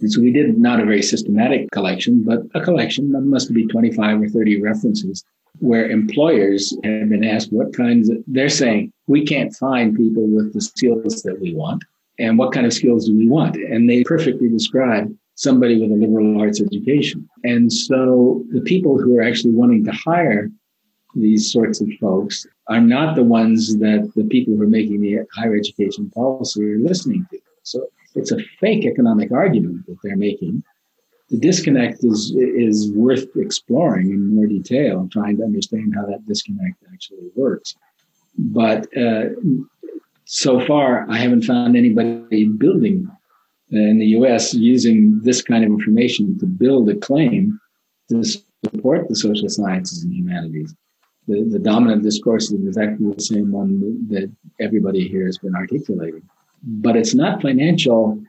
[0.00, 3.66] And so we did not a very systematic collection, but a collection that must be
[3.66, 5.24] 25 or 30 references
[5.60, 10.52] where employers have been asked what kinds of, they're saying, we can't find people with
[10.52, 11.82] the skills that we want.
[12.18, 13.56] And what kind of skills do we want?
[13.56, 17.28] And they perfectly describe somebody with a liberal arts education.
[17.44, 20.50] And so the people who are actually wanting to hire
[21.14, 25.20] these sorts of folks are not the ones that the people who are making the
[25.34, 27.38] higher education policy are listening to.
[27.62, 30.62] So it's a fake economic argument that they're making
[31.30, 36.26] the disconnect is is worth exploring in more detail, and trying to understand how that
[36.26, 37.74] disconnect actually works.
[38.38, 39.30] But uh,
[40.24, 43.10] so far, I haven't found anybody building
[43.70, 44.54] in the U.S.
[44.54, 47.58] using this kind of information to build a claim
[48.10, 48.22] to
[48.64, 50.74] support the social sciences and humanities.
[51.28, 56.22] The, the dominant discourse is exactly the same one that everybody here has been articulating.
[56.62, 58.22] But it's not financial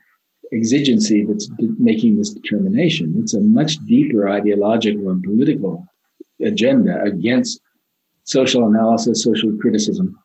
[0.52, 3.14] exigency that's making this determination.
[3.18, 5.86] It's a much deeper ideological and political
[6.40, 7.60] agenda against
[8.24, 10.18] social analysis, social criticism.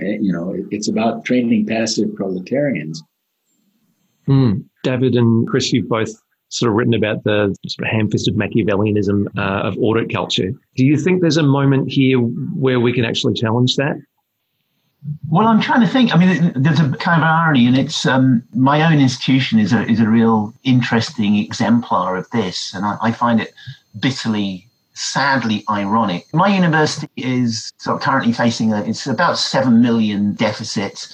[0.00, 3.02] Eh, you know, it's about training passive proletarians.
[4.28, 4.64] Mm.
[4.82, 6.12] David and Chris, you've both
[6.50, 10.50] sort of written about the sort of ham-fisted Machiavellianism uh, of audit culture.
[10.76, 13.96] Do you think there's a moment here where we can actually challenge that?
[15.30, 16.14] Well, I'm trying to think.
[16.14, 19.86] I mean, there's a kind of irony, and it's um, my own institution is a
[19.86, 23.54] is a real interesting exemplar of this, and I, I find it
[23.98, 26.26] bitterly, sadly ironic.
[26.34, 31.08] My university is sort of currently facing a it's about seven million deficit.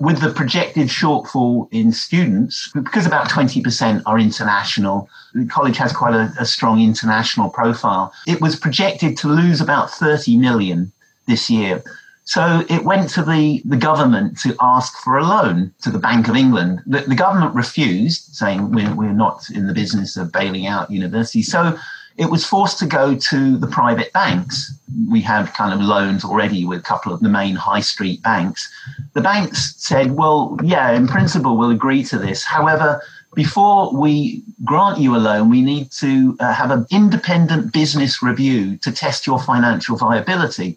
[0.00, 6.14] With the projected shortfall in students, because about 20% are international, the college has quite
[6.14, 8.12] a, a strong international profile.
[8.26, 10.92] It was projected to lose about 30 million
[11.26, 11.82] this year.
[12.24, 16.28] So it went to the, the government to ask for a loan to the Bank
[16.28, 16.82] of England.
[16.86, 21.50] The, the government refused, saying we're, we're not in the business of bailing out universities.
[21.50, 21.78] So
[22.18, 24.74] it was forced to go to the private banks.
[25.08, 28.68] We had kind of loans already with a couple of the main high street banks.
[29.14, 32.42] The banks said, well, yeah, in principle, we'll agree to this.
[32.42, 33.00] However,
[33.34, 38.76] before we grant you a loan, we need to uh, have an independent business review
[38.78, 40.76] to test your financial viability.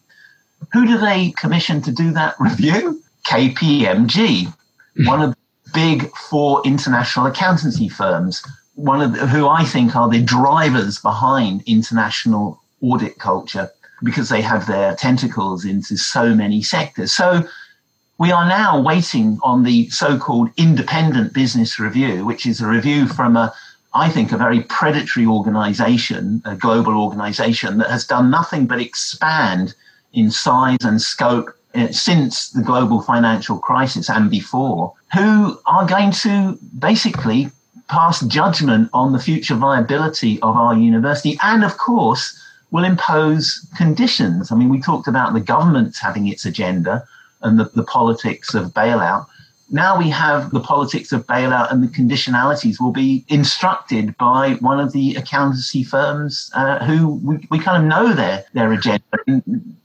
[0.74, 3.02] Who do they commission to do that review?
[3.26, 4.54] KPMG,
[5.06, 5.38] one of the
[5.74, 8.44] big four international accountancy firms,
[8.76, 13.70] one of the, who I think are the drivers behind international audit culture
[14.04, 17.14] because they have their tentacles into so many sectors.
[17.14, 17.44] So
[18.18, 23.36] we are now waiting on the so-called independent business review, which is a review from
[23.38, 23.54] a
[23.94, 29.76] I think a very predatory organization, a global organization that has done nothing but expand
[30.14, 36.12] in size and scope uh, since the global financial crisis and before, who are going
[36.12, 37.50] to basically
[37.92, 42.24] pass judgment on the future viability of our university and, of course,
[42.72, 44.50] will impose conditions.
[44.50, 47.06] I mean, we talked about the government having its agenda
[47.42, 49.28] and the, the politics of bailout.
[49.74, 54.80] Now we have the politics of bailout and the conditionalities will be instructed by one
[54.80, 59.04] of the accountancy firms uh, who we, we kind of know their, their agenda.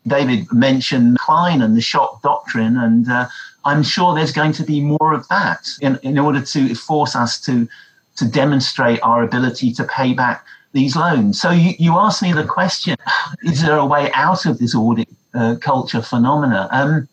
[0.07, 3.26] David mentioned Klein and the shock doctrine, and uh,
[3.64, 7.40] I'm sure there's going to be more of that in, in order to force us
[7.42, 7.68] to,
[8.16, 11.40] to demonstrate our ability to pay back these loans.
[11.40, 12.96] So you, you asked me the question,
[13.42, 16.68] is there a way out of this audit uh, culture phenomena?
[16.70, 17.08] Um,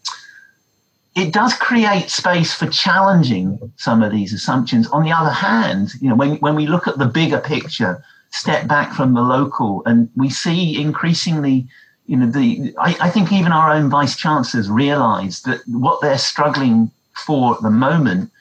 [1.15, 4.87] it does create space for challenging some of these assumptions.
[4.87, 8.67] On the other hand, you know, when, when we look at the bigger picture, step
[8.67, 11.67] back from the local, and we see increasingly,
[12.07, 16.17] you know, the I, I think even our own vice chancellors realise that what they're
[16.17, 18.31] struggling for at the moment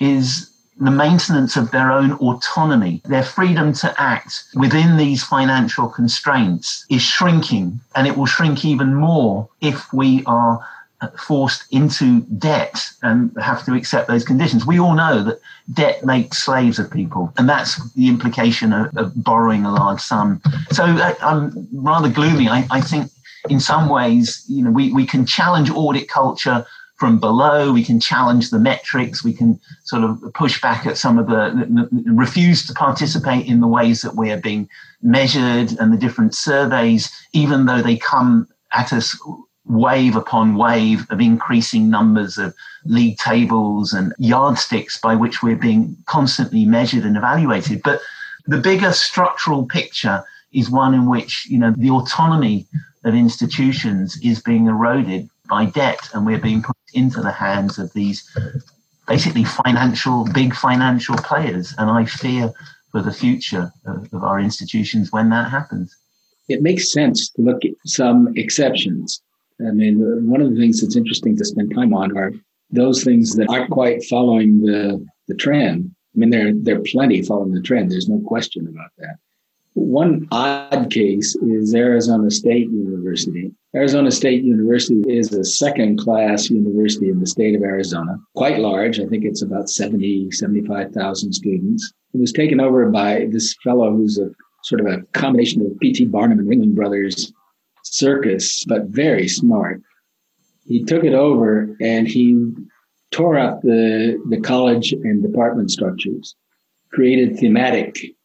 [0.00, 0.50] is
[0.80, 7.02] the maintenance of their own autonomy, their freedom to act within these financial constraints is
[7.02, 10.64] shrinking, and it will shrink even more if we are
[11.16, 14.66] forced into debt and have to accept those conditions.
[14.66, 15.40] We all know that
[15.72, 20.40] debt makes slaves of people, and that's the implication of, of borrowing a large sum.
[20.70, 22.48] So uh, I'm rather gloomy.
[22.48, 23.10] I, I, think
[23.48, 26.66] in some ways, you know, we, we can challenge audit culture
[26.98, 27.72] from below.
[27.72, 29.24] We can challenge the metrics.
[29.24, 33.68] We can sort of push back at some of the, refuse to participate in the
[33.68, 34.68] ways that we are being
[35.00, 39.16] measured and the different surveys, even though they come at us
[39.64, 45.96] wave upon wave of increasing numbers of league tables and yardsticks by which we're being
[46.06, 47.80] constantly measured and evaluated.
[47.82, 48.00] But
[48.46, 52.66] the bigger structural picture is one in which, you know, the autonomy
[53.04, 57.92] of institutions is being eroded by debt and we're being put into the hands of
[57.92, 58.28] these
[59.06, 61.74] basically financial, big financial players.
[61.78, 62.52] And I fear
[62.92, 65.96] for the future of, of our institutions when that happens.
[66.48, 69.22] It makes sense to look at some exceptions
[69.60, 72.32] I mean, one of the things that's interesting to spend time on are
[72.70, 75.90] those things that aren't quite following the, the trend.
[76.14, 77.90] I mean, there, there are plenty following the trend.
[77.90, 79.16] There's no question about that.
[79.80, 83.52] One odd case is Arizona State University.
[83.76, 88.98] Arizona State University is a second class university in the state of Arizona, quite large.
[88.98, 91.92] I think it's about 70, 75,000 students.
[92.12, 94.30] It was taken over by this fellow who's a
[94.64, 96.06] sort of a combination of P.T.
[96.06, 97.32] Barnum and Ringling Brothers
[97.84, 99.80] circus, but very smart.
[100.66, 102.50] He took it over and he
[103.12, 106.34] tore up the, the college and department structures,
[106.90, 108.17] created thematic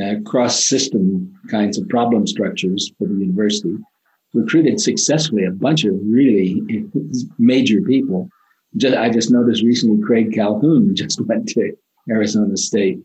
[0.00, 3.76] uh, cross system kinds of problem structures for the university,
[4.34, 6.62] recruited successfully a bunch of really
[7.38, 8.28] major people.
[8.76, 11.76] Just, I just noticed recently Craig Calhoun just went to
[12.08, 13.00] Arizona State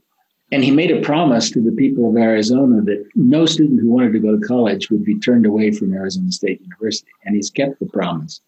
[0.52, 4.14] and he made a promise to the people of Arizona that no student who wanted
[4.14, 7.12] to go to college would be turned away from Arizona State University.
[7.26, 8.40] And he's kept the promise.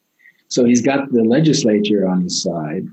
[0.48, 2.88] So he's got the legislature on his side.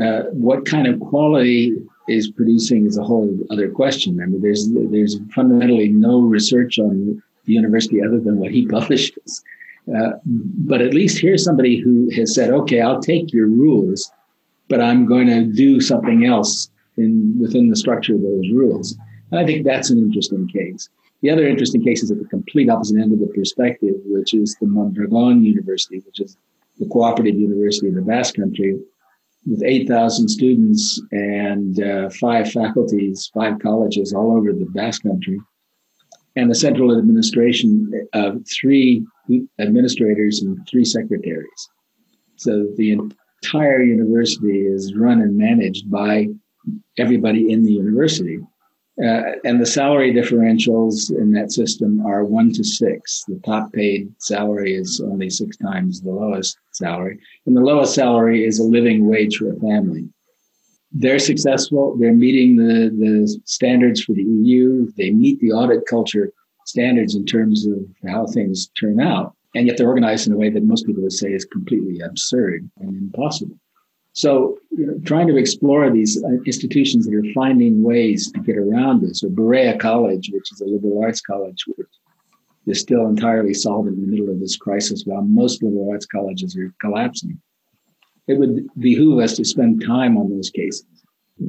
[0.00, 1.76] Uh, what kind of quality
[2.10, 4.16] is producing is a whole other question.
[4.16, 9.42] Remember, there's there's fundamentally no research on the university other than what he publishes.
[9.88, 14.10] Uh, but at least here's somebody who has said, "Okay, I'll take your rules,
[14.68, 18.96] but I'm going to do something else in within the structure of those rules.
[19.30, 20.88] And I think that's an interesting case.
[21.22, 24.56] The other interesting case is at the complete opposite end of the perspective, which is
[24.60, 26.36] the Mondragon University, which is
[26.78, 28.78] the cooperative university in the Basque Country,
[29.46, 35.38] with 8,000 students and uh, five faculties, five colleges all over the Basque Country,
[36.36, 39.04] and the central administration of three
[39.58, 41.68] administrators and three secretaries.
[42.36, 46.28] So the entire university is run and managed by
[46.98, 48.38] everybody in the university.
[49.02, 53.24] Uh, and the salary differentials in that system are one to six.
[53.26, 57.18] The top paid salary is only six times the lowest salary.
[57.46, 60.08] And the lowest salary is a living wage for a family.
[60.92, 61.96] They're successful.
[61.98, 64.90] They're meeting the, the standards for the EU.
[64.98, 66.32] They meet the audit culture
[66.66, 69.34] standards in terms of how things turn out.
[69.54, 72.70] And yet they're organized in a way that most people would say is completely absurd
[72.78, 73.56] and impossible.
[74.20, 78.58] So, you know, trying to explore these uh, institutions that are finding ways to get
[78.58, 81.88] around this, or Berea College, which is a liberal arts college, which
[82.66, 86.54] is still entirely solvent in the middle of this crisis, while most liberal arts colleges
[86.54, 87.40] are collapsing.
[88.26, 90.84] It would behoove us to spend time on those cases.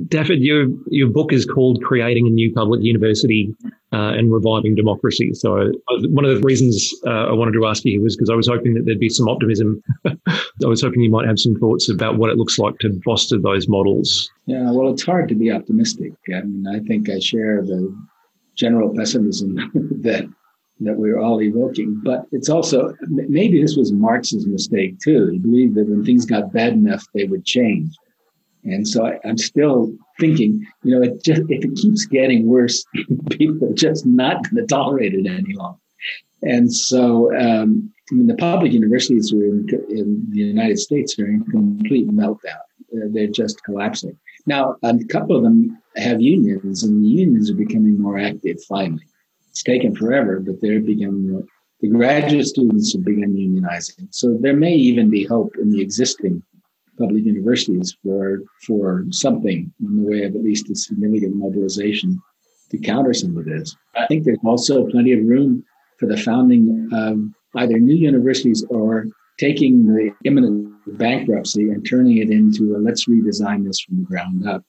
[0.08, 3.54] Davydd, your your book is called "Creating a New Public University
[3.92, 5.70] uh, and Reviving Democracy." So, uh,
[6.10, 8.74] one of the reasons uh, I wanted to ask you was because I was hoping
[8.76, 9.82] that there'd be some optimism.
[10.06, 13.38] I was hoping you might have some thoughts about what it looks like to foster
[13.38, 14.30] those models.
[14.46, 16.14] Yeah, well, it's hard to be optimistic.
[16.30, 17.94] I mean, I think I share the
[18.56, 19.56] general pessimism
[20.04, 20.30] that
[20.82, 22.00] that we're all evoking.
[22.04, 25.30] But it's also maybe this was Marx's mistake too.
[25.32, 27.90] He believed that when things got bad enough, they would change.
[28.64, 32.86] And so I, am still thinking, you know, it just if it keeps getting worse,
[33.30, 35.80] people are just not going to tolerate it any longer.
[36.44, 41.44] And so, um, I mean, the public universities in, in the United States are in
[41.46, 42.62] complete meltdown.
[42.92, 44.18] They're just collapsing.
[44.48, 49.04] Now, a couple of them have unions, and the unions are becoming more active finally.
[49.50, 51.48] It's taken forever, but they're becoming
[51.82, 54.08] the graduate students have begun unionizing.
[54.12, 56.44] So there may even be hope in the existing
[57.02, 62.22] public universities for for something in the way of at least a significant mobilization
[62.70, 63.76] to counter some of this.
[63.96, 65.64] I think there's also plenty of room
[66.00, 67.20] for the founding of
[67.62, 69.08] either new universities or
[69.40, 74.48] taking the imminent bankruptcy and turning it into a let's redesign this from the ground
[74.48, 74.64] up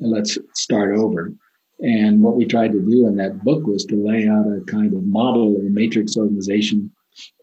[0.00, 1.32] and let's start over.
[1.80, 4.92] And what we tried to do in that book was to lay out a kind
[4.94, 6.90] of model or matrix organization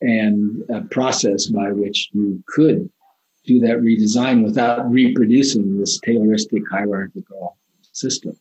[0.01, 2.89] and a process by which you could
[3.48, 7.58] do that redesign without reproducing this Tayloristic hierarchical
[7.93, 8.38] system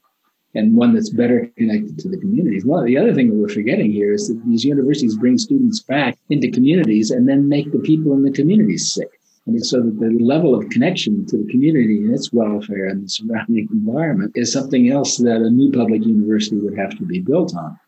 [0.55, 2.65] and one that's better connected to the communities.
[2.65, 6.19] Well, the other thing that we're forgetting here is that these universities bring students back
[6.31, 9.09] into communities and then make the people in the communities sick.
[9.49, 13.09] Mean, so that the level of connection to the community and its welfare and the
[13.09, 17.55] surrounding environment is something else that a new public university would have to be built
[17.55, 17.79] on.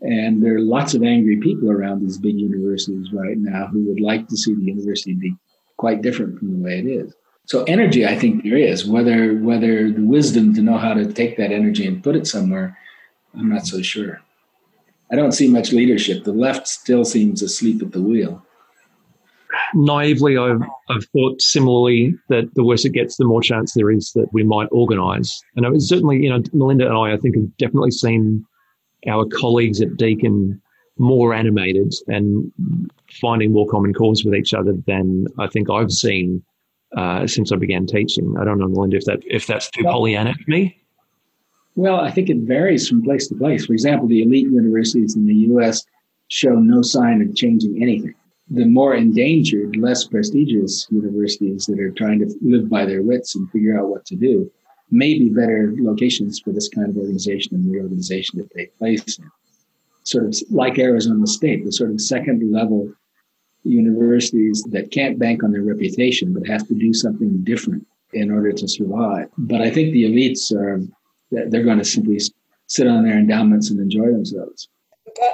[0.00, 4.00] And there are lots of angry people around these big universities right now who would
[4.00, 5.34] like to see the university be
[5.78, 7.14] quite different from the way it is.
[7.46, 8.86] So energy, I think there is.
[8.86, 12.76] Whether whether the wisdom to know how to take that energy and put it somewhere,
[13.34, 14.20] I'm not so sure.
[15.10, 16.24] I don't see much leadership.
[16.24, 18.44] The left still seems asleep at the wheel.
[19.74, 20.60] Naively, I've,
[20.90, 24.44] I've thought similarly that the worse it gets, the more chance there is that we
[24.44, 25.42] might organise.
[25.56, 28.44] And it was certainly, you know, Melinda and I, I think, have definitely seen
[29.08, 30.60] our colleagues at Deakin
[30.98, 32.50] more animated and
[33.20, 36.42] finding more common cause with each other than I think I've seen
[36.96, 38.34] uh, since I began teaching.
[38.38, 40.82] I don't know, Melinda, if that if that's too well, Pollyanna me.
[41.76, 43.66] Well, I think it varies from place to place.
[43.66, 45.84] For example, the elite universities in the U.S.
[46.28, 48.14] show no sign of changing anything.
[48.50, 53.48] The more endangered, less prestigious universities that are trying to live by their wits and
[53.50, 54.50] figure out what to do
[54.90, 59.30] may be better locations for this kind of organization and reorganization to take place in
[60.08, 62.90] sort of like Arizona State, the sort of second level
[63.64, 68.52] universities that can't bank on their reputation, but have to do something different in order
[68.52, 69.28] to survive.
[69.36, 70.80] But I think the elites are,
[71.30, 72.18] they're going to simply
[72.66, 74.68] sit on their endowments and enjoy themselves.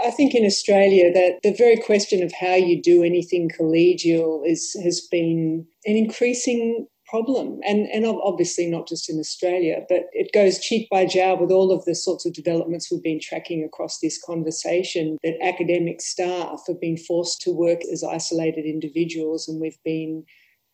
[0.04, 4.74] I think in Australia that the very question of how you do anything collegial is
[4.82, 7.60] has been an increasing problem.
[7.64, 11.70] And, and obviously not just in Australia, but it goes cheek by jowl with all
[11.70, 16.80] of the sorts of developments we've been tracking across this conversation that academic staff have
[16.80, 20.24] been forced to work as isolated individuals and we've been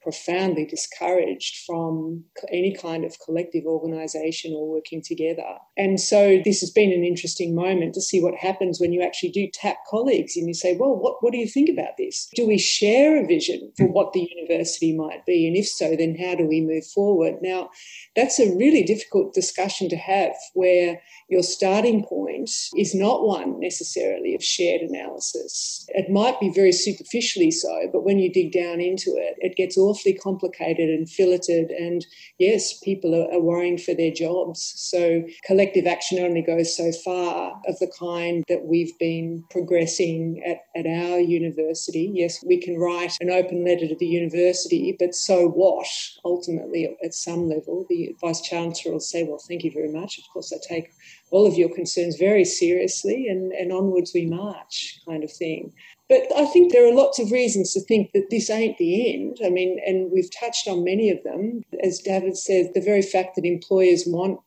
[0.02, 5.58] profoundly discouraged from any kind of collective organisation or working together.
[5.76, 9.30] And so this has been an interesting moment to see what happens when you actually
[9.30, 12.28] do tap colleagues and you say, well, what, what do you think about this?
[12.34, 15.46] Do we share a vision for what the university might be?
[15.46, 17.36] And if so, then how do we move forward?
[17.42, 17.70] Now,
[18.16, 24.34] that's a really difficult discussion to have where your starting point is not one necessarily
[24.34, 25.86] of shared analysis.
[25.90, 29.76] It might be very superficially so, but when you dig down into it, it gets
[29.90, 31.70] awfully complicated and filleted.
[31.70, 32.06] And
[32.38, 34.72] yes, people are, are worrying for their jobs.
[34.76, 40.58] So collective action only goes so far of the kind that we've been progressing at,
[40.78, 42.10] at our university.
[42.14, 45.88] Yes, we can write an open letter to the university, but so what?
[46.24, 50.18] Ultimately, at some level, the vice chancellor will say, Well, thank you very much.
[50.18, 50.90] Of course, I take
[51.30, 55.72] all of your concerns very seriously and, and onwards we march kind of thing.
[56.10, 59.38] But I think there are lots of reasons to think that this ain't the end.
[59.44, 61.62] I mean, and we've touched on many of them.
[61.84, 64.40] As David said, the very fact that employers want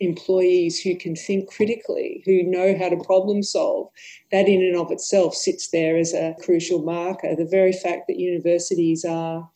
[0.00, 3.90] employees who can think critically, who know how to problem solve,
[4.32, 7.36] that in and of itself sits there as a crucial marker.
[7.36, 9.48] The very fact that universities are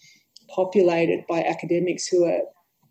[0.55, 2.43] populated by academics who are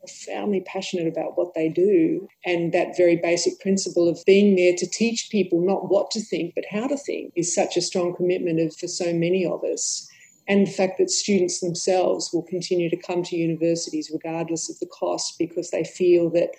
[0.08, 2.28] profoundly passionate about what they do.
[2.46, 6.54] And that very basic principle of being there to teach people not what to think,
[6.56, 10.08] but how to think is such a strong commitment of, for so many of us.
[10.48, 14.86] and the fact that students themselves will continue to come to universities regardless of the
[14.88, 16.52] cost because they feel that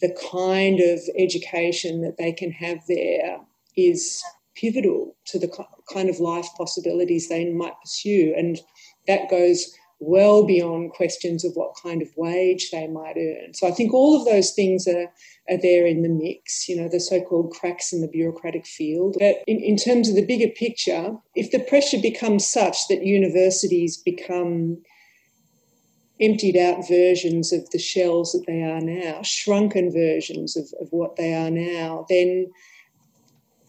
[0.00, 3.40] the kind of education that they can have there
[3.76, 4.22] is
[4.54, 5.50] pivotal to the
[5.92, 8.34] kind of life possibilities they might pursue.
[8.36, 8.60] And
[9.06, 9.72] that goes
[10.02, 13.54] well beyond questions of what kind of wage they might earn.
[13.54, 15.06] So I think all of those things are,
[15.48, 19.16] are there in the mix, you know, the so called cracks in the bureaucratic field.
[19.18, 23.96] But in, in terms of the bigger picture, if the pressure becomes such that universities
[23.96, 24.82] become
[26.20, 31.16] emptied out versions of the shells that they are now, shrunken versions of, of what
[31.16, 32.50] they are now, then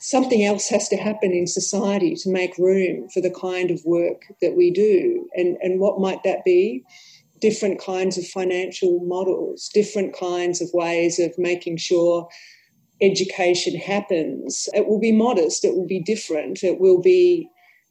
[0.03, 4.25] something else has to happen in society to make room for the kind of work
[4.41, 5.25] that we do.
[5.33, 6.83] And, and what might that be?
[7.39, 12.27] Different kinds of financial models, different kinds of ways of making sure
[13.01, 14.67] education happens.
[14.73, 17.47] It will be modest, it will be different, it will be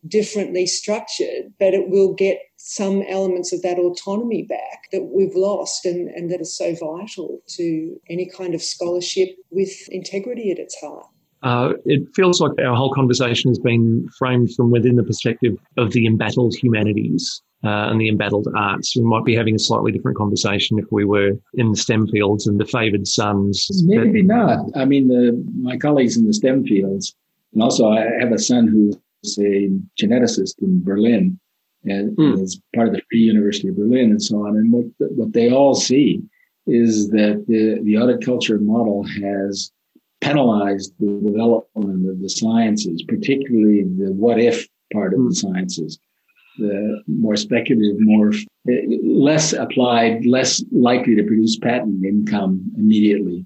[0.07, 5.87] differently structured, but it will get some elements of that autonomy back that we've lost
[5.87, 10.79] and, and that is so vital to any kind of scholarship with integrity at its
[10.79, 11.07] heart.
[11.43, 15.93] Uh, it feels like our whole conversation has been framed from within the perspective of
[15.93, 18.97] the embattled humanities uh, and the embattled arts.
[18.97, 22.47] We might be having a slightly different conversation if we were in the STEM fields
[22.47, 23.69] and the favoured sons.
[23.85, 24.59] Maybe but, not.
[24.77, 27.15] I mean, the, my colleagues in the STEM fields,
[27.53, 29.71] and also I have a son who's a
[30.01, 31.39] geneticist in Berlin
[31.85, 32.41] and mm.
[32.41, 34.57] is part of the Free University of Berlin and so on.
[34.57, 36.23] And what, what they all see
[36.67, 39.73] is that the, the audit culture model has
[40.23, 45.33] penalized the development of the sciences, particularly the what if part of the hmm.
[45.33, 45.99] sciences,
[46.59, 48.33] the more speculative, more
[49.05, 53.45] less applied, less likely to produce patent income immediately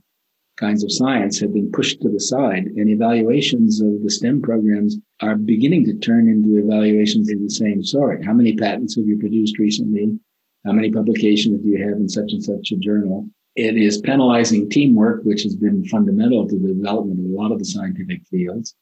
[0.57, 4.97] kinds of science have been pushed to the side and evaluations of the STEM programs
[5.20, 8.24] are beginning to turn into evaluations of the same sort.
[8.24, 10.18] How many patents have you produced recently?
[10.64, 13.29] How many publications do you have in such and such a journal?
[13.57, 17.59] It is penalizing teamwork, which has been fundamental to the development of a lot of
[17.59, 18.75] the scientific fields.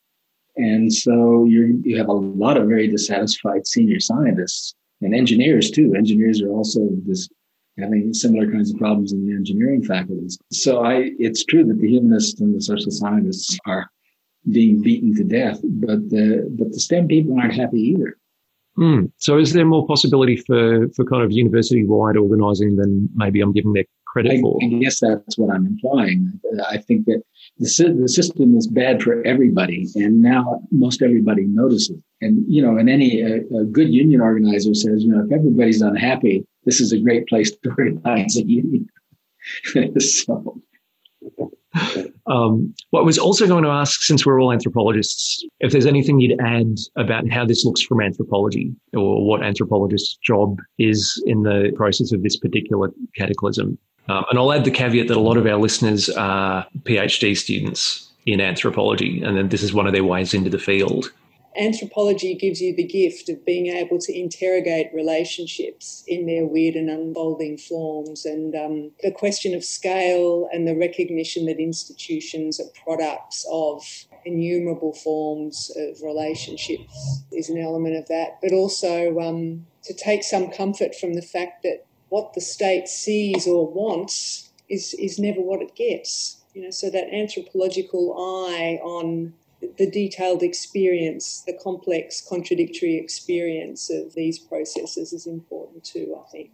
[0.57, 5.95] And so you you have a lot of very dissatisfied senior scientists and engineers too.
[5.95, 7.29] Engineers are also this,
[7.79, 10.39] having similar kinds of problems in the engineering faculties.
[10.53, 13.91] So I, it's true that the humanists and the social scientists are
[14.51, 18.18] being beaten to death, but the but the STEM people aren't happy either.
[18.79, 19.12] Mm.
[19.18, 23.53] So is there more possibility for for kind of university wide organising than maybe I'm
[23.53, 24.58] giving their credit I, for.
[24.62, 26.40] I guess that's what I'm implying.
[26.70, 27.22] I think that
[27.58, 32.00] the, the system is bad for everybody, and now most everybody notices.
[32.20, 35.82] And you know, and any a, a good union organizer says, you know, if everybody's
[35.82, 38.88] unhappy, this is a great place to organize a union.
[39.98, 40.62] so.
[42.26, 46.20] Um, what I was also going to ask, since we're all anthropologists, if there's anything
[46.20, 51.72] you'd add about how this looks from anthropology or what anthropologist's job is in the
[51.74, 53.76] process of this particular cataclysm.
[54.09, 58.11] Um, and I'll add the caveat that a lot of our listeners are PhD students
[58.26, 61.11] in anthropology, and then this is one of their ways into the field.
[61.57, 66.90] Anthropology gives you the gift of being able to interrogate relationships in their weird and
[66.90, 68.24] unfolding forms.
[68.24, 73.84] And um, the question of scale and the recognition that institutions are products of
[74.24, 78.38] innumerable forms of relationships is an element of that.
[78.42, 83.44] But also um, to take some comfort from the fact that what the state sees
[83.44, 86.42] or wants is is never what it gets.
[86.54, 89.34] You know, so that anthropological eye on
[89.78, 96.50] the detailed experience, the complex, contradictory experience of these processes is important too, I think.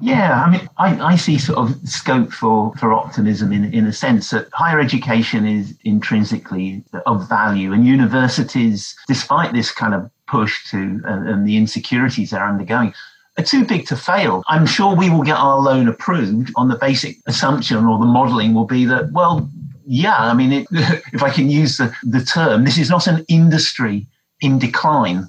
[0.00, 3.92] Yeah, I mean, I, I see sort of scope for, for optimism in, in a
[3.92, 10.70] sense that higher education is intrinsically of value, and universities, despite this kind of push
[10.70, 12.94] to uh, and the insecurities they're undergoing,
[13.38, 14.42] are too big to fail.
[14.48, 18.54] I'm sure we will get our loan approved on the basic assumption or the modeling
[18.54, 19.48] will be that, well,
[19.86, 20.66] yeah, I mean, it,
[21.12, 24.06] if I can use the, the term, this is not an industry
[24.40, 25.28] in decline.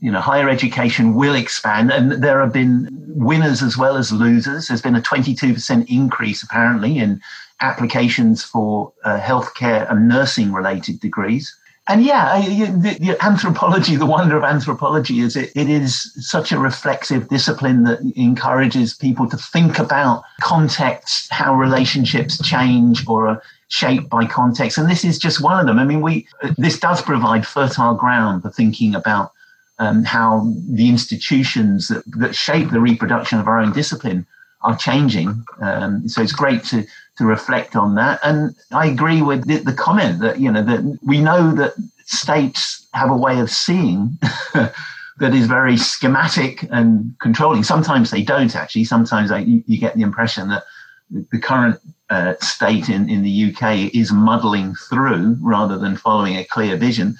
[0.00, 4.68] You know, higher education will expand, and there have been winners as well as losers.
[4.68, 7.22] There's been a 22% increase, apparently, in
[7.62, 11.56] applications for uh, healthcare and nursing related degrees
[11.86, 16.58] and yeah, the, the anthropology, the wonder of anthropology is it, it is such a
[16.58, 24.08] reflexive discipline that encourages people to think about context, how relationships change or are shaped
[24.08, 24.78] by context.
[24.78, 25.78] And this is just one of them.
[25.78, 26.26] I mean, we,
[26.56, 29.32] this does provide fertile ground for thinking about
[29.78, 34.26] um, how the institutions that, that shape the reproduction of our own discipline
[34.62, 35.44] are changing.
[35.60, 38.20] Um, so it's great to to reflect on that.
[38.22, 41.74] And I agree with the, the comment that you know that we know that
[42.06, 44.18] states have a way of seeing
[44.54, 47.62] that is very schematic and controlling.
[47.62, 48.84] Sometimes they don't actually.
[48.84, 50.64] Sometimes they, you, you, get the impression that
[51.10, 51.78] the current
[52.10, 57.16] uh, state in, in the UK is muddling through rather than following a clear vision.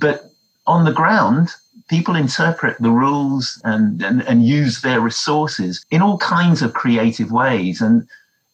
[0.00, 0.24] But
[0.66, 1.50] on the ground,
[1.88, 7.30] people interpret the rules and, and, and use their resources in all kinds of creative
[7.30, 7.80] ways.
[7.80, 8.08] And,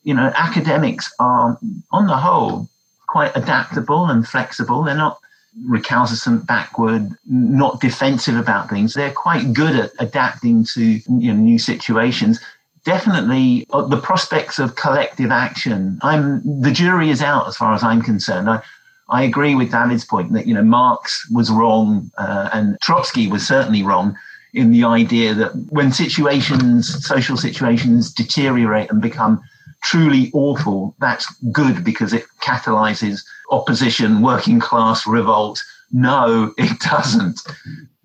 [0.04, 1.58] you know, academics are,
[1.90, 2.68] on the whole,
[3.06, 4.82] quite adaptable and flexible.
[4.82, 5.18] They're not
[5.66, 8.94] recalcitrant, backward, not defensive about things.
[8.94, 12.40] They're quite good at adapting to you know, new situations.
[12.84, 15.98] Definitely, uh, the prospects of collective action.
[16.02, 18.50] I'm the jury is out as far as I'm concerned.
[18.50, 18.60] I,
[19.08, 23.46] I agree with David's point that you know Marx was wrong uh, and Trotsky was
[23.46, 24.16] certainly wrong
[24.54, 29.40] in the idea that when situations, social situations, deteriorate and become
[29.82, 35.62] truly awful, that's good because it catalyzes opposition, working class revolt.
[35.92, 37.40] No, it doesn't.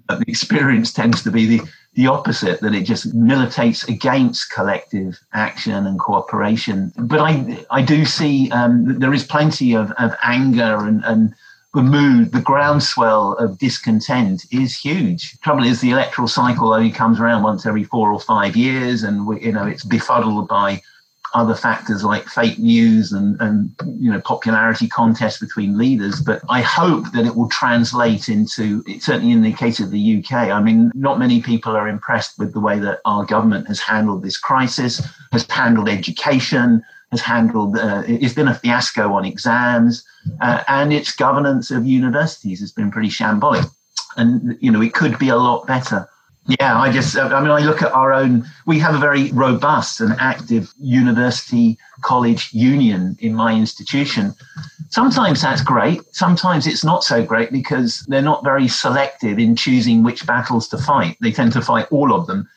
[0.09, 1.61] The experience tends to be the,
[1.93, 6.91] the opposite, that it just militates against collective action and cooperation.
[6.97, 11.33] But I, I do see um, there is plenty of, of anger and, and
[11.73, 15.39] the mood, the groundswell of discontent is huge.
[15.41, 19.27] Trouble is, the electoral cycle only comes around once every four or five years, and
[19.27, 20.81] we, you know it's befuddled by
[21.33, 26.61] other factors like fake news and, and you know popularity contests between leaders but i
[26.61, 30.91] hope that it will translate into certainly in the case of the uk i mean
[30.95, 35.05] not many people are impressed with the way that our government has handled this crisis
[35.31, 40.03] has handled education has handled uh, it's been a fiasco on exams
[40.41, 43.65] uh, and its governance of universities has been pretty shambolic.
[44.17, 46.07] And you know it could be a lot better
[46.47, 49.99] yeah, I just, I mean, I look at our own, we have a very robust
[49.99, 54.33] and active university college union in my institution.
[54.89, 56.01] Sometimes that's great.
[56.15, 60.77] Sometimes it's not so great because they're not very selective in choosing which battles to
[60.77, 61.17] fight.
[61.21, 62.47] They tend to fight all of them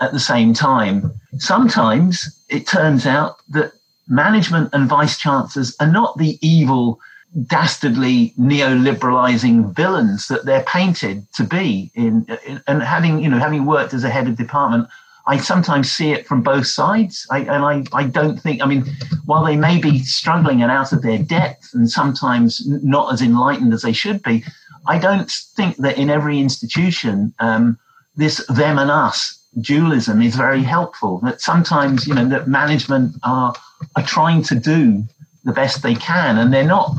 [0.00, 1.12] at the same time.
[1.38, 3.72] Sometimes it turns out that
[4.06, 7.00] management and vice chancellors are not the evil
[7.46, 13.64] dastardly neoliberalizing villains that they're painted to be in, in, and having you know having
[13.64, 14.86] worked as a head of department
[15.26, 17.26] i sometimes see it from both sides.
[17.30, 18.84] I, and I, I don't think i mean
[19.24, 23.72] while they may be struggling and out of their depth and sometimes not as enlightened
[23.72, 24.44] as they should be
[24.86, 27.78] i don't think that in every institution um,
[28.14, 33.54] this them and us dualism is very helpful that sometimes you know that management are
[33.96, 35.02] are trying to do
[35.44, 36.94] the best they can and they're not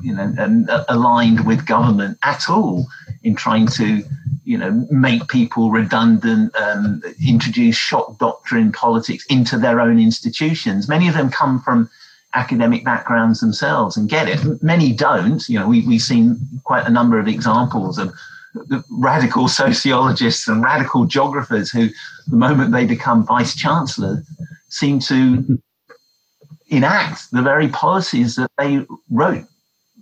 [0.00, 2.86] you know, and uh, aligned with government at all
[3.22, 4.02] in trying to,
[4.44, 10.88] you know, make people redundant, um, introduce shock doctrine politics into their own institutions.
[10.88, 11.90] Many of them come from
[12.34, 14.62] academic backgrounds themselves and get it.
[14.62, 15.46] Many don't.
[15.48, 18.12] You know, we, we've seen quite a number of examples of
[18.90, 21.88] radical sociologists and radical geographers who,
[22.28, 24.22] the moment they become vice chancellor,
[24.68, 25.60] seem to
[26.68, 29.44] enact the very policies that they wrote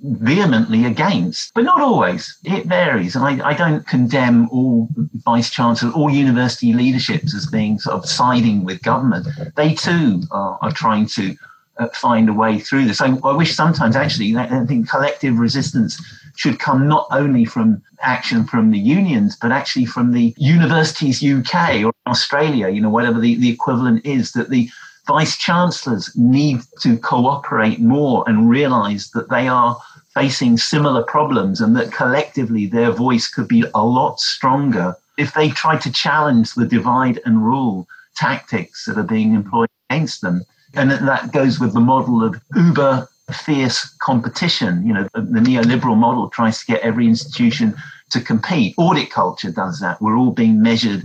[0.03, 2.37] vehemently against, but not always.
[2.45, 3.17] It varies.
[3.17, 4.89] And I, I don't condemn all
[5.25, 9.27] vice chancellors, all university leaderships as being sort of siding with government.
[9.57, 11.35] They too are, are trying to
[11.79, 13.01] uh, find a way through this.
[13.01, 16.01] I, I wish sometimes actually, I think collective resistance
[16.37, 21.83] should come not only from action from the unions, but actually from the universities UK
[21.85, 24.69] or Australia, you know, whatever the, the equivalent is, that the
[25.07, 29.79] vice chancellors need to cooperate more and realize that they are
[30.15, 35.51] facing similar problems and that collectively their voice could be a lot stronger if they
[35.51, 37.87] try to challenge the divide and rule
[38.17, 40.43] tactics that are being employed against them.
[40.75, 44.87] And that goes with the model of uber fierce competition.
[44.87, 47.75] You know, the neoliberal model tries to get every institution
[48.11, 48.75] to compete.
[48.77, 50.01] Audit culture does that.
[50.01, 51.05] We're all being measured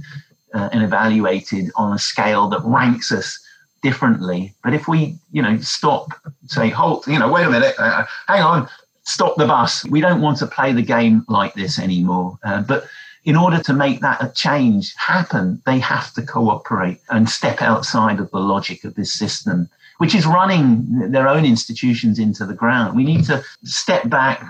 [0.54, 3.40] uh, and evaluated on a scale that ranks us
[3.82, 4.54] differently.
[4.64, 6.14] But if we, you know, stop,
[6.48, 8.70] say, hold, you know, wait a minute, uh, hang on,
[9.04, 9.86] stop the bus.
[9.86, 12.38] We don't want to play the game like this anymore.
[12.44, 12.86] Uh, but
[13.24, 18.20] in order to make that a change happen, they have to cooperate and step outside
[18.20, 19.70] of the logic of this system,
[20.00, 22.96] which is running their own institutions into the ground.
[22.96, 24.44] We need to step back,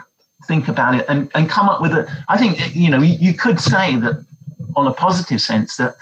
[0.48, 2.10] think about it, and, and come up with a.
[2.30, 4.26] I think, you know, you, you could say that
[4.76, 5.96] on a positive sense that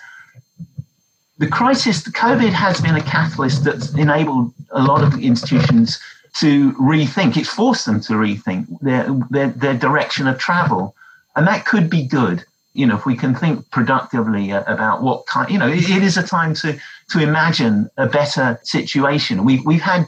[1.40, 6.00] the crisis, the COVID has been a catalyst that's enabled a lot of institutions
[6.36, 7.38] to rethink.
[7.38, 10.96] It's forced them to rethink their, their, their direction of travel.
[11.38, 12.44] And that could be good.
[12.74, 16.18] You know, if we can think productively about what kind, you know, it, it is
[16.18, 16.78] a time to,
[17.12, 19.46] to imagine a better situation.
[19.46, 20.08] We've, we've had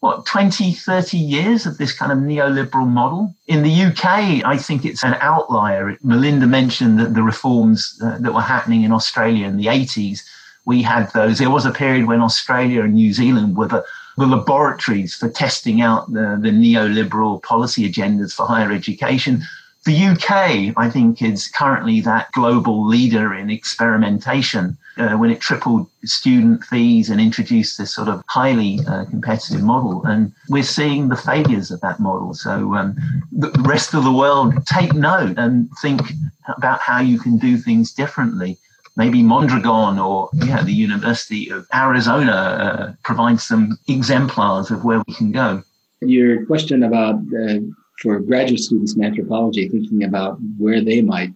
[0.00, 4.84] what 20 30 years of this kind of neoliberal model in the uk i think
[4.84, 9.56] it's an outlier melinda mentioned that the reforms uh, that were happening in australia in
[9.56, 10.20] the 80s
[10.64, 13.84] we had those there was a period when australia and new zealand were the,
[14.16, 19.42] the laboratories for testing out the, the neoliberal policy agendas for higher education
[19.84, 25.88] the UK, I think, is currently that global leader in experimentation uh, when it tripled
[26.04, 30.02] student fees and introduced this sort of highly uh, competitive model.
[30.06, 32.32] And we're seeing the failures of that model.
[32.32, 32.96] So um,
[33.30, 36.00] the rest of the world take note and think
[36.48, 38.56] about how you can do things differently.
[38.96, 45.14] Maybe Mondragon or yeah, the University of Arizona uh, provides some exemplars of where we
[45.14, 45.62] can go.
[46.00, 47.58] Your question about uh,
[48.00, 51.32] for graduate students in anthropology thinking about where they might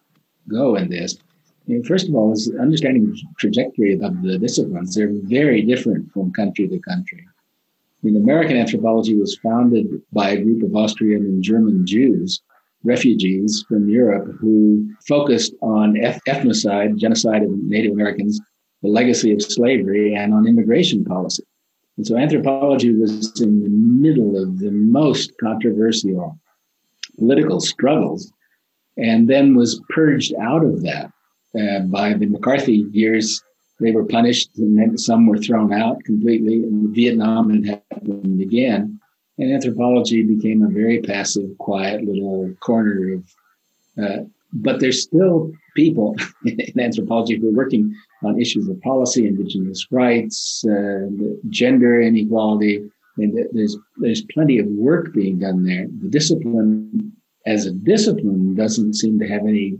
[0.48, 1.16] go in this.
[1.66, 4.94] I mean, first of all, is understanding the trajectory of the disciplines.
[4.94, 7.26] They're very different from country to country.
[7.26, 12.40] I mean, American anthropology was founded by a group of Austrian and German Jews,
[12.84, 18.40] refugees from Europe, who focused on ethnocide, genocide of Native Americans,
[18.82, 21.44] the legacy of slavery, and on immigration policy.
[21.96, 26.38] And so anthropology was in the middle of the most controversial
[27.18, 28.32] political struggles,
[28.96, 31.10] and then was purged out of that
[31.58, 33.42] uh, by the McCarthy years.
[33.80, 36.54] They were punished, and then some were thrown out completely.
[36.54, 39.00] And Vietnam had happened again,
[39.38, 43.24] and anthropology became a very passive, quiet little corner of.
[44.02, 49.86] Uh, but there's still people in anthropology who are working on issues of policy, indigenous
[49.90, 51.06] rights, uh,
[51.50, 52.82] gender inequality,
[53.18, 55.86] mean, there's there's plenty of work being done there.
[56.00, 57.12] The discipline,
[57.46, 59.76] as a discipline, doesn't seem to have any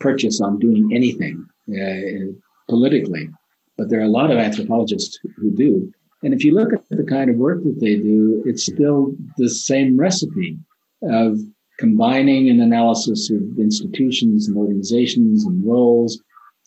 [0.00, 2.32] purchase on doing anything uh,
[2.68, 3.28] politically,
[3.76, 5.92] but there are a lot of anthropologists who do.
[6.22, 9.48] And if you look at the kind of work that they do, it's still the
[9.48, 10.58] same recipe
[11.02, 11.38] of
[11.78, 16.20] combining an analysis of institutions and organizations and roles,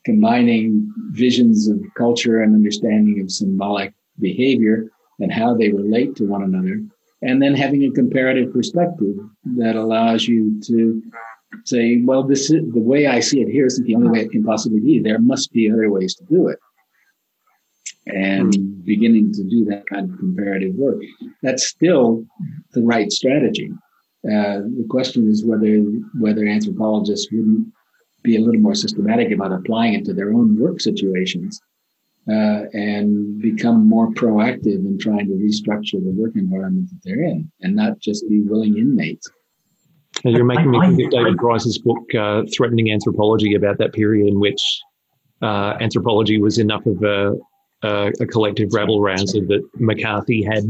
[0.06, 4.90] combining visions of culture and understanding of symbolic behavior
[5.20, 6.82] and how they relate to one another,
[7.22, 9.16] and then having a comparative perspective
[9.58, 11.02] that allows you to
[11.66, 14.32] say, well, this is the way I see it here isn't the only way it
[14.32, 15.00] can possibly be.
[15.00, 16.58] There must be other ways to do it.
[18.08, 21.02] And beginning to do that kind of comparative work.
[21.44, 22.26] That's still
[22.74, 23.70] the right strategy.
[24.26, 25.78] Uh, the question is whether
[26.20, 27.68] whether anthropologists wouldn't
[28.24, 31.60] be a little more systematic about applying it to their own work situations
[32.30, 37.52] uh, and become more proactive in trying to restructure the work environment that they're in
[37.62, 39.28] and not just be willing inmates.
[40.24, 44.28] And you're making me think of David Price's book, uh, Threatening Anthropology, about that period
[44.28, 44.62] in which
[45.42, 47.34] uh, anthropology was enough of a,
[47.84, 50.64] a, a collective rabble rouser that McCarthy had,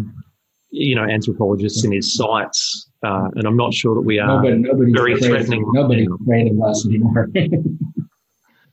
[0.70, 2.90] you know, anthropologists in his sights.
[3.04, 5.66] Uh, and I'm not sure that we are nobody, very threatening.
[5.74, 7.28] Nobody's afraid of us anymore.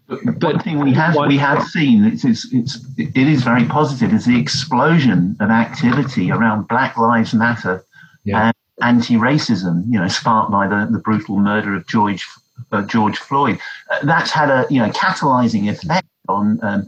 [0.09, 4.14] But one thing we have we have seen it's, it's, it's it is very positive
[4.14, 7.84] is the explosion of activity around Black Lives Matter
[8.24, 8.47] yeah.
[8.47, 9.84] and anti-racism.
[9.86, 12.26] You know, sparked by the, the brutal murder of George
[12.72, 13.59] uh, George Floyd.
[13.91, 16.86] Uh, that's had a you know catalyzing effect on um,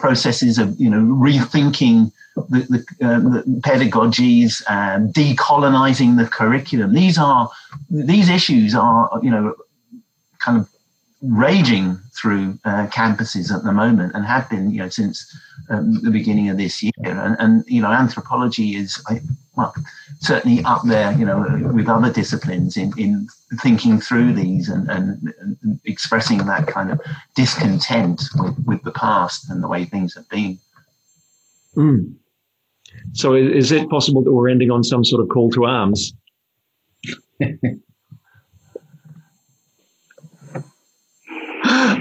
[0.00, 2.60] processes of you know rethinking the,
[2.98, 6.94] the, uh, the pedagogies and decolonizing the curriculum.
[6.94, 7.50] These are
[7.90, 9.54] these issues are you know
[10.38, 10.68] kind of
[11.22, 15.36] raging through uh, campuses at the moment and have been, you know, since
[15.70, 16.92] um, the beginning of this year.
[17.04, 19.02] And, and you know, anthropology is
[19.56, 19.74] well,
[20.18, 23.28] certainly up there, you know, with other disciplines in, in
[23.60, 27.00] thinking through these and, and, and expressing that kind of
[27.34, 30.58] discontent with, with the past and the way things have been.
[31.76, 32.14] Mm.
[33.12, 36.12] So, is it possible that we're ending on some sort of call to arms?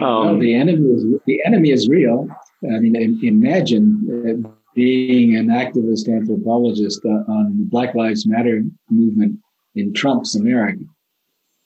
[0.01, 2.29] Um, the enemy is the enemy is real.
[2.63, 9.39] I mean, imagine uh, being an activist anthropologist on the Black Lives Matter movement
[9.75, 10.83] in Trump's America.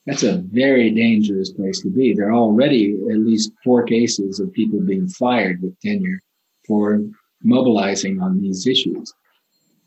[0.06, 2.12] That's a very dangerous place to be.
[2.12, 6.20] There are already at least four cases of people being fired with tenure
[6.66, 7.00] for
[7.42, 9.12] mobilizing on these issues.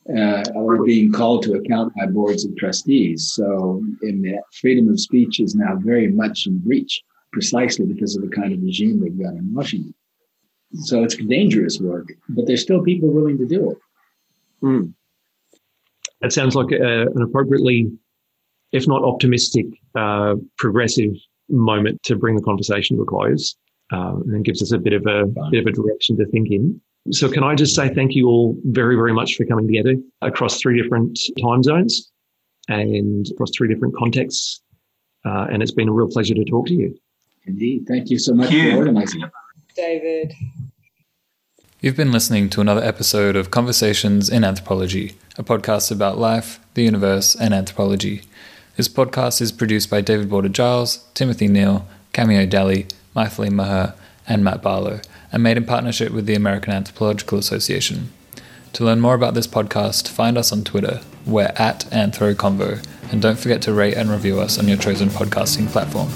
[0.09, 3.29] Uh, or being called to account by boards of trustees.
[3.33, 3.83] So,
[4.53, 7.03] freedom of speech is now very much in breach
[7.33, 9.93] precisely because of the kind of regime we've got in Washington.
[10.73, 13.77] So it's dangerous work, but there's still people willing to do it.
[14.63, 14.93] Mm.
[16.21, 17.91] That sounds like a, an appropriately,
[18.71, 19.65] if not optimistic,
[19.95, 21.11] uh, progressive
[21.49, 23.55] moment to bring the conversation to a close,
[23.91, 25.51] uh, and gives us a bit of a Fine.
[25.51, 26.81] bit of a direction to think in.
[27.11, 30.59] So, can I just say thank you all very, very much for coming together across
[30.59, 32.11] three different time zones
[32.67, 34.61] and across three different contexts.
[35.25, 36.97] Uh, and it's been a real pleasure to talk to you.
[37.45, 37.85] Indeed.
[37.87, 38.71] Thank you so much Thank you.
[38.71, 39.23] for organizing.
[39.77, 40.33] David.
[41.79, 46.81] You've been listening to another episode of Conversations in Anthropology, a podcast about life, the
[46.81, 48.23] universe, and anthropology.
[48.75, 53.93] This podcast is produced by David Boarder Giles, Timothy Neale, Cameo Dalley, Mythili Maher,
[54.27, 54.99] and Matt Barlow,
[55.31, 58.11] and made in partnership with the American Anthropological Association.
[58.73, 61.01] To learn more about this podcast, find us on Twitter.
[61.23, 65.67] We're at AnthroConvo, and don't forget to rate and review us on your chosen podcasting
[65.67, 66.09] platform.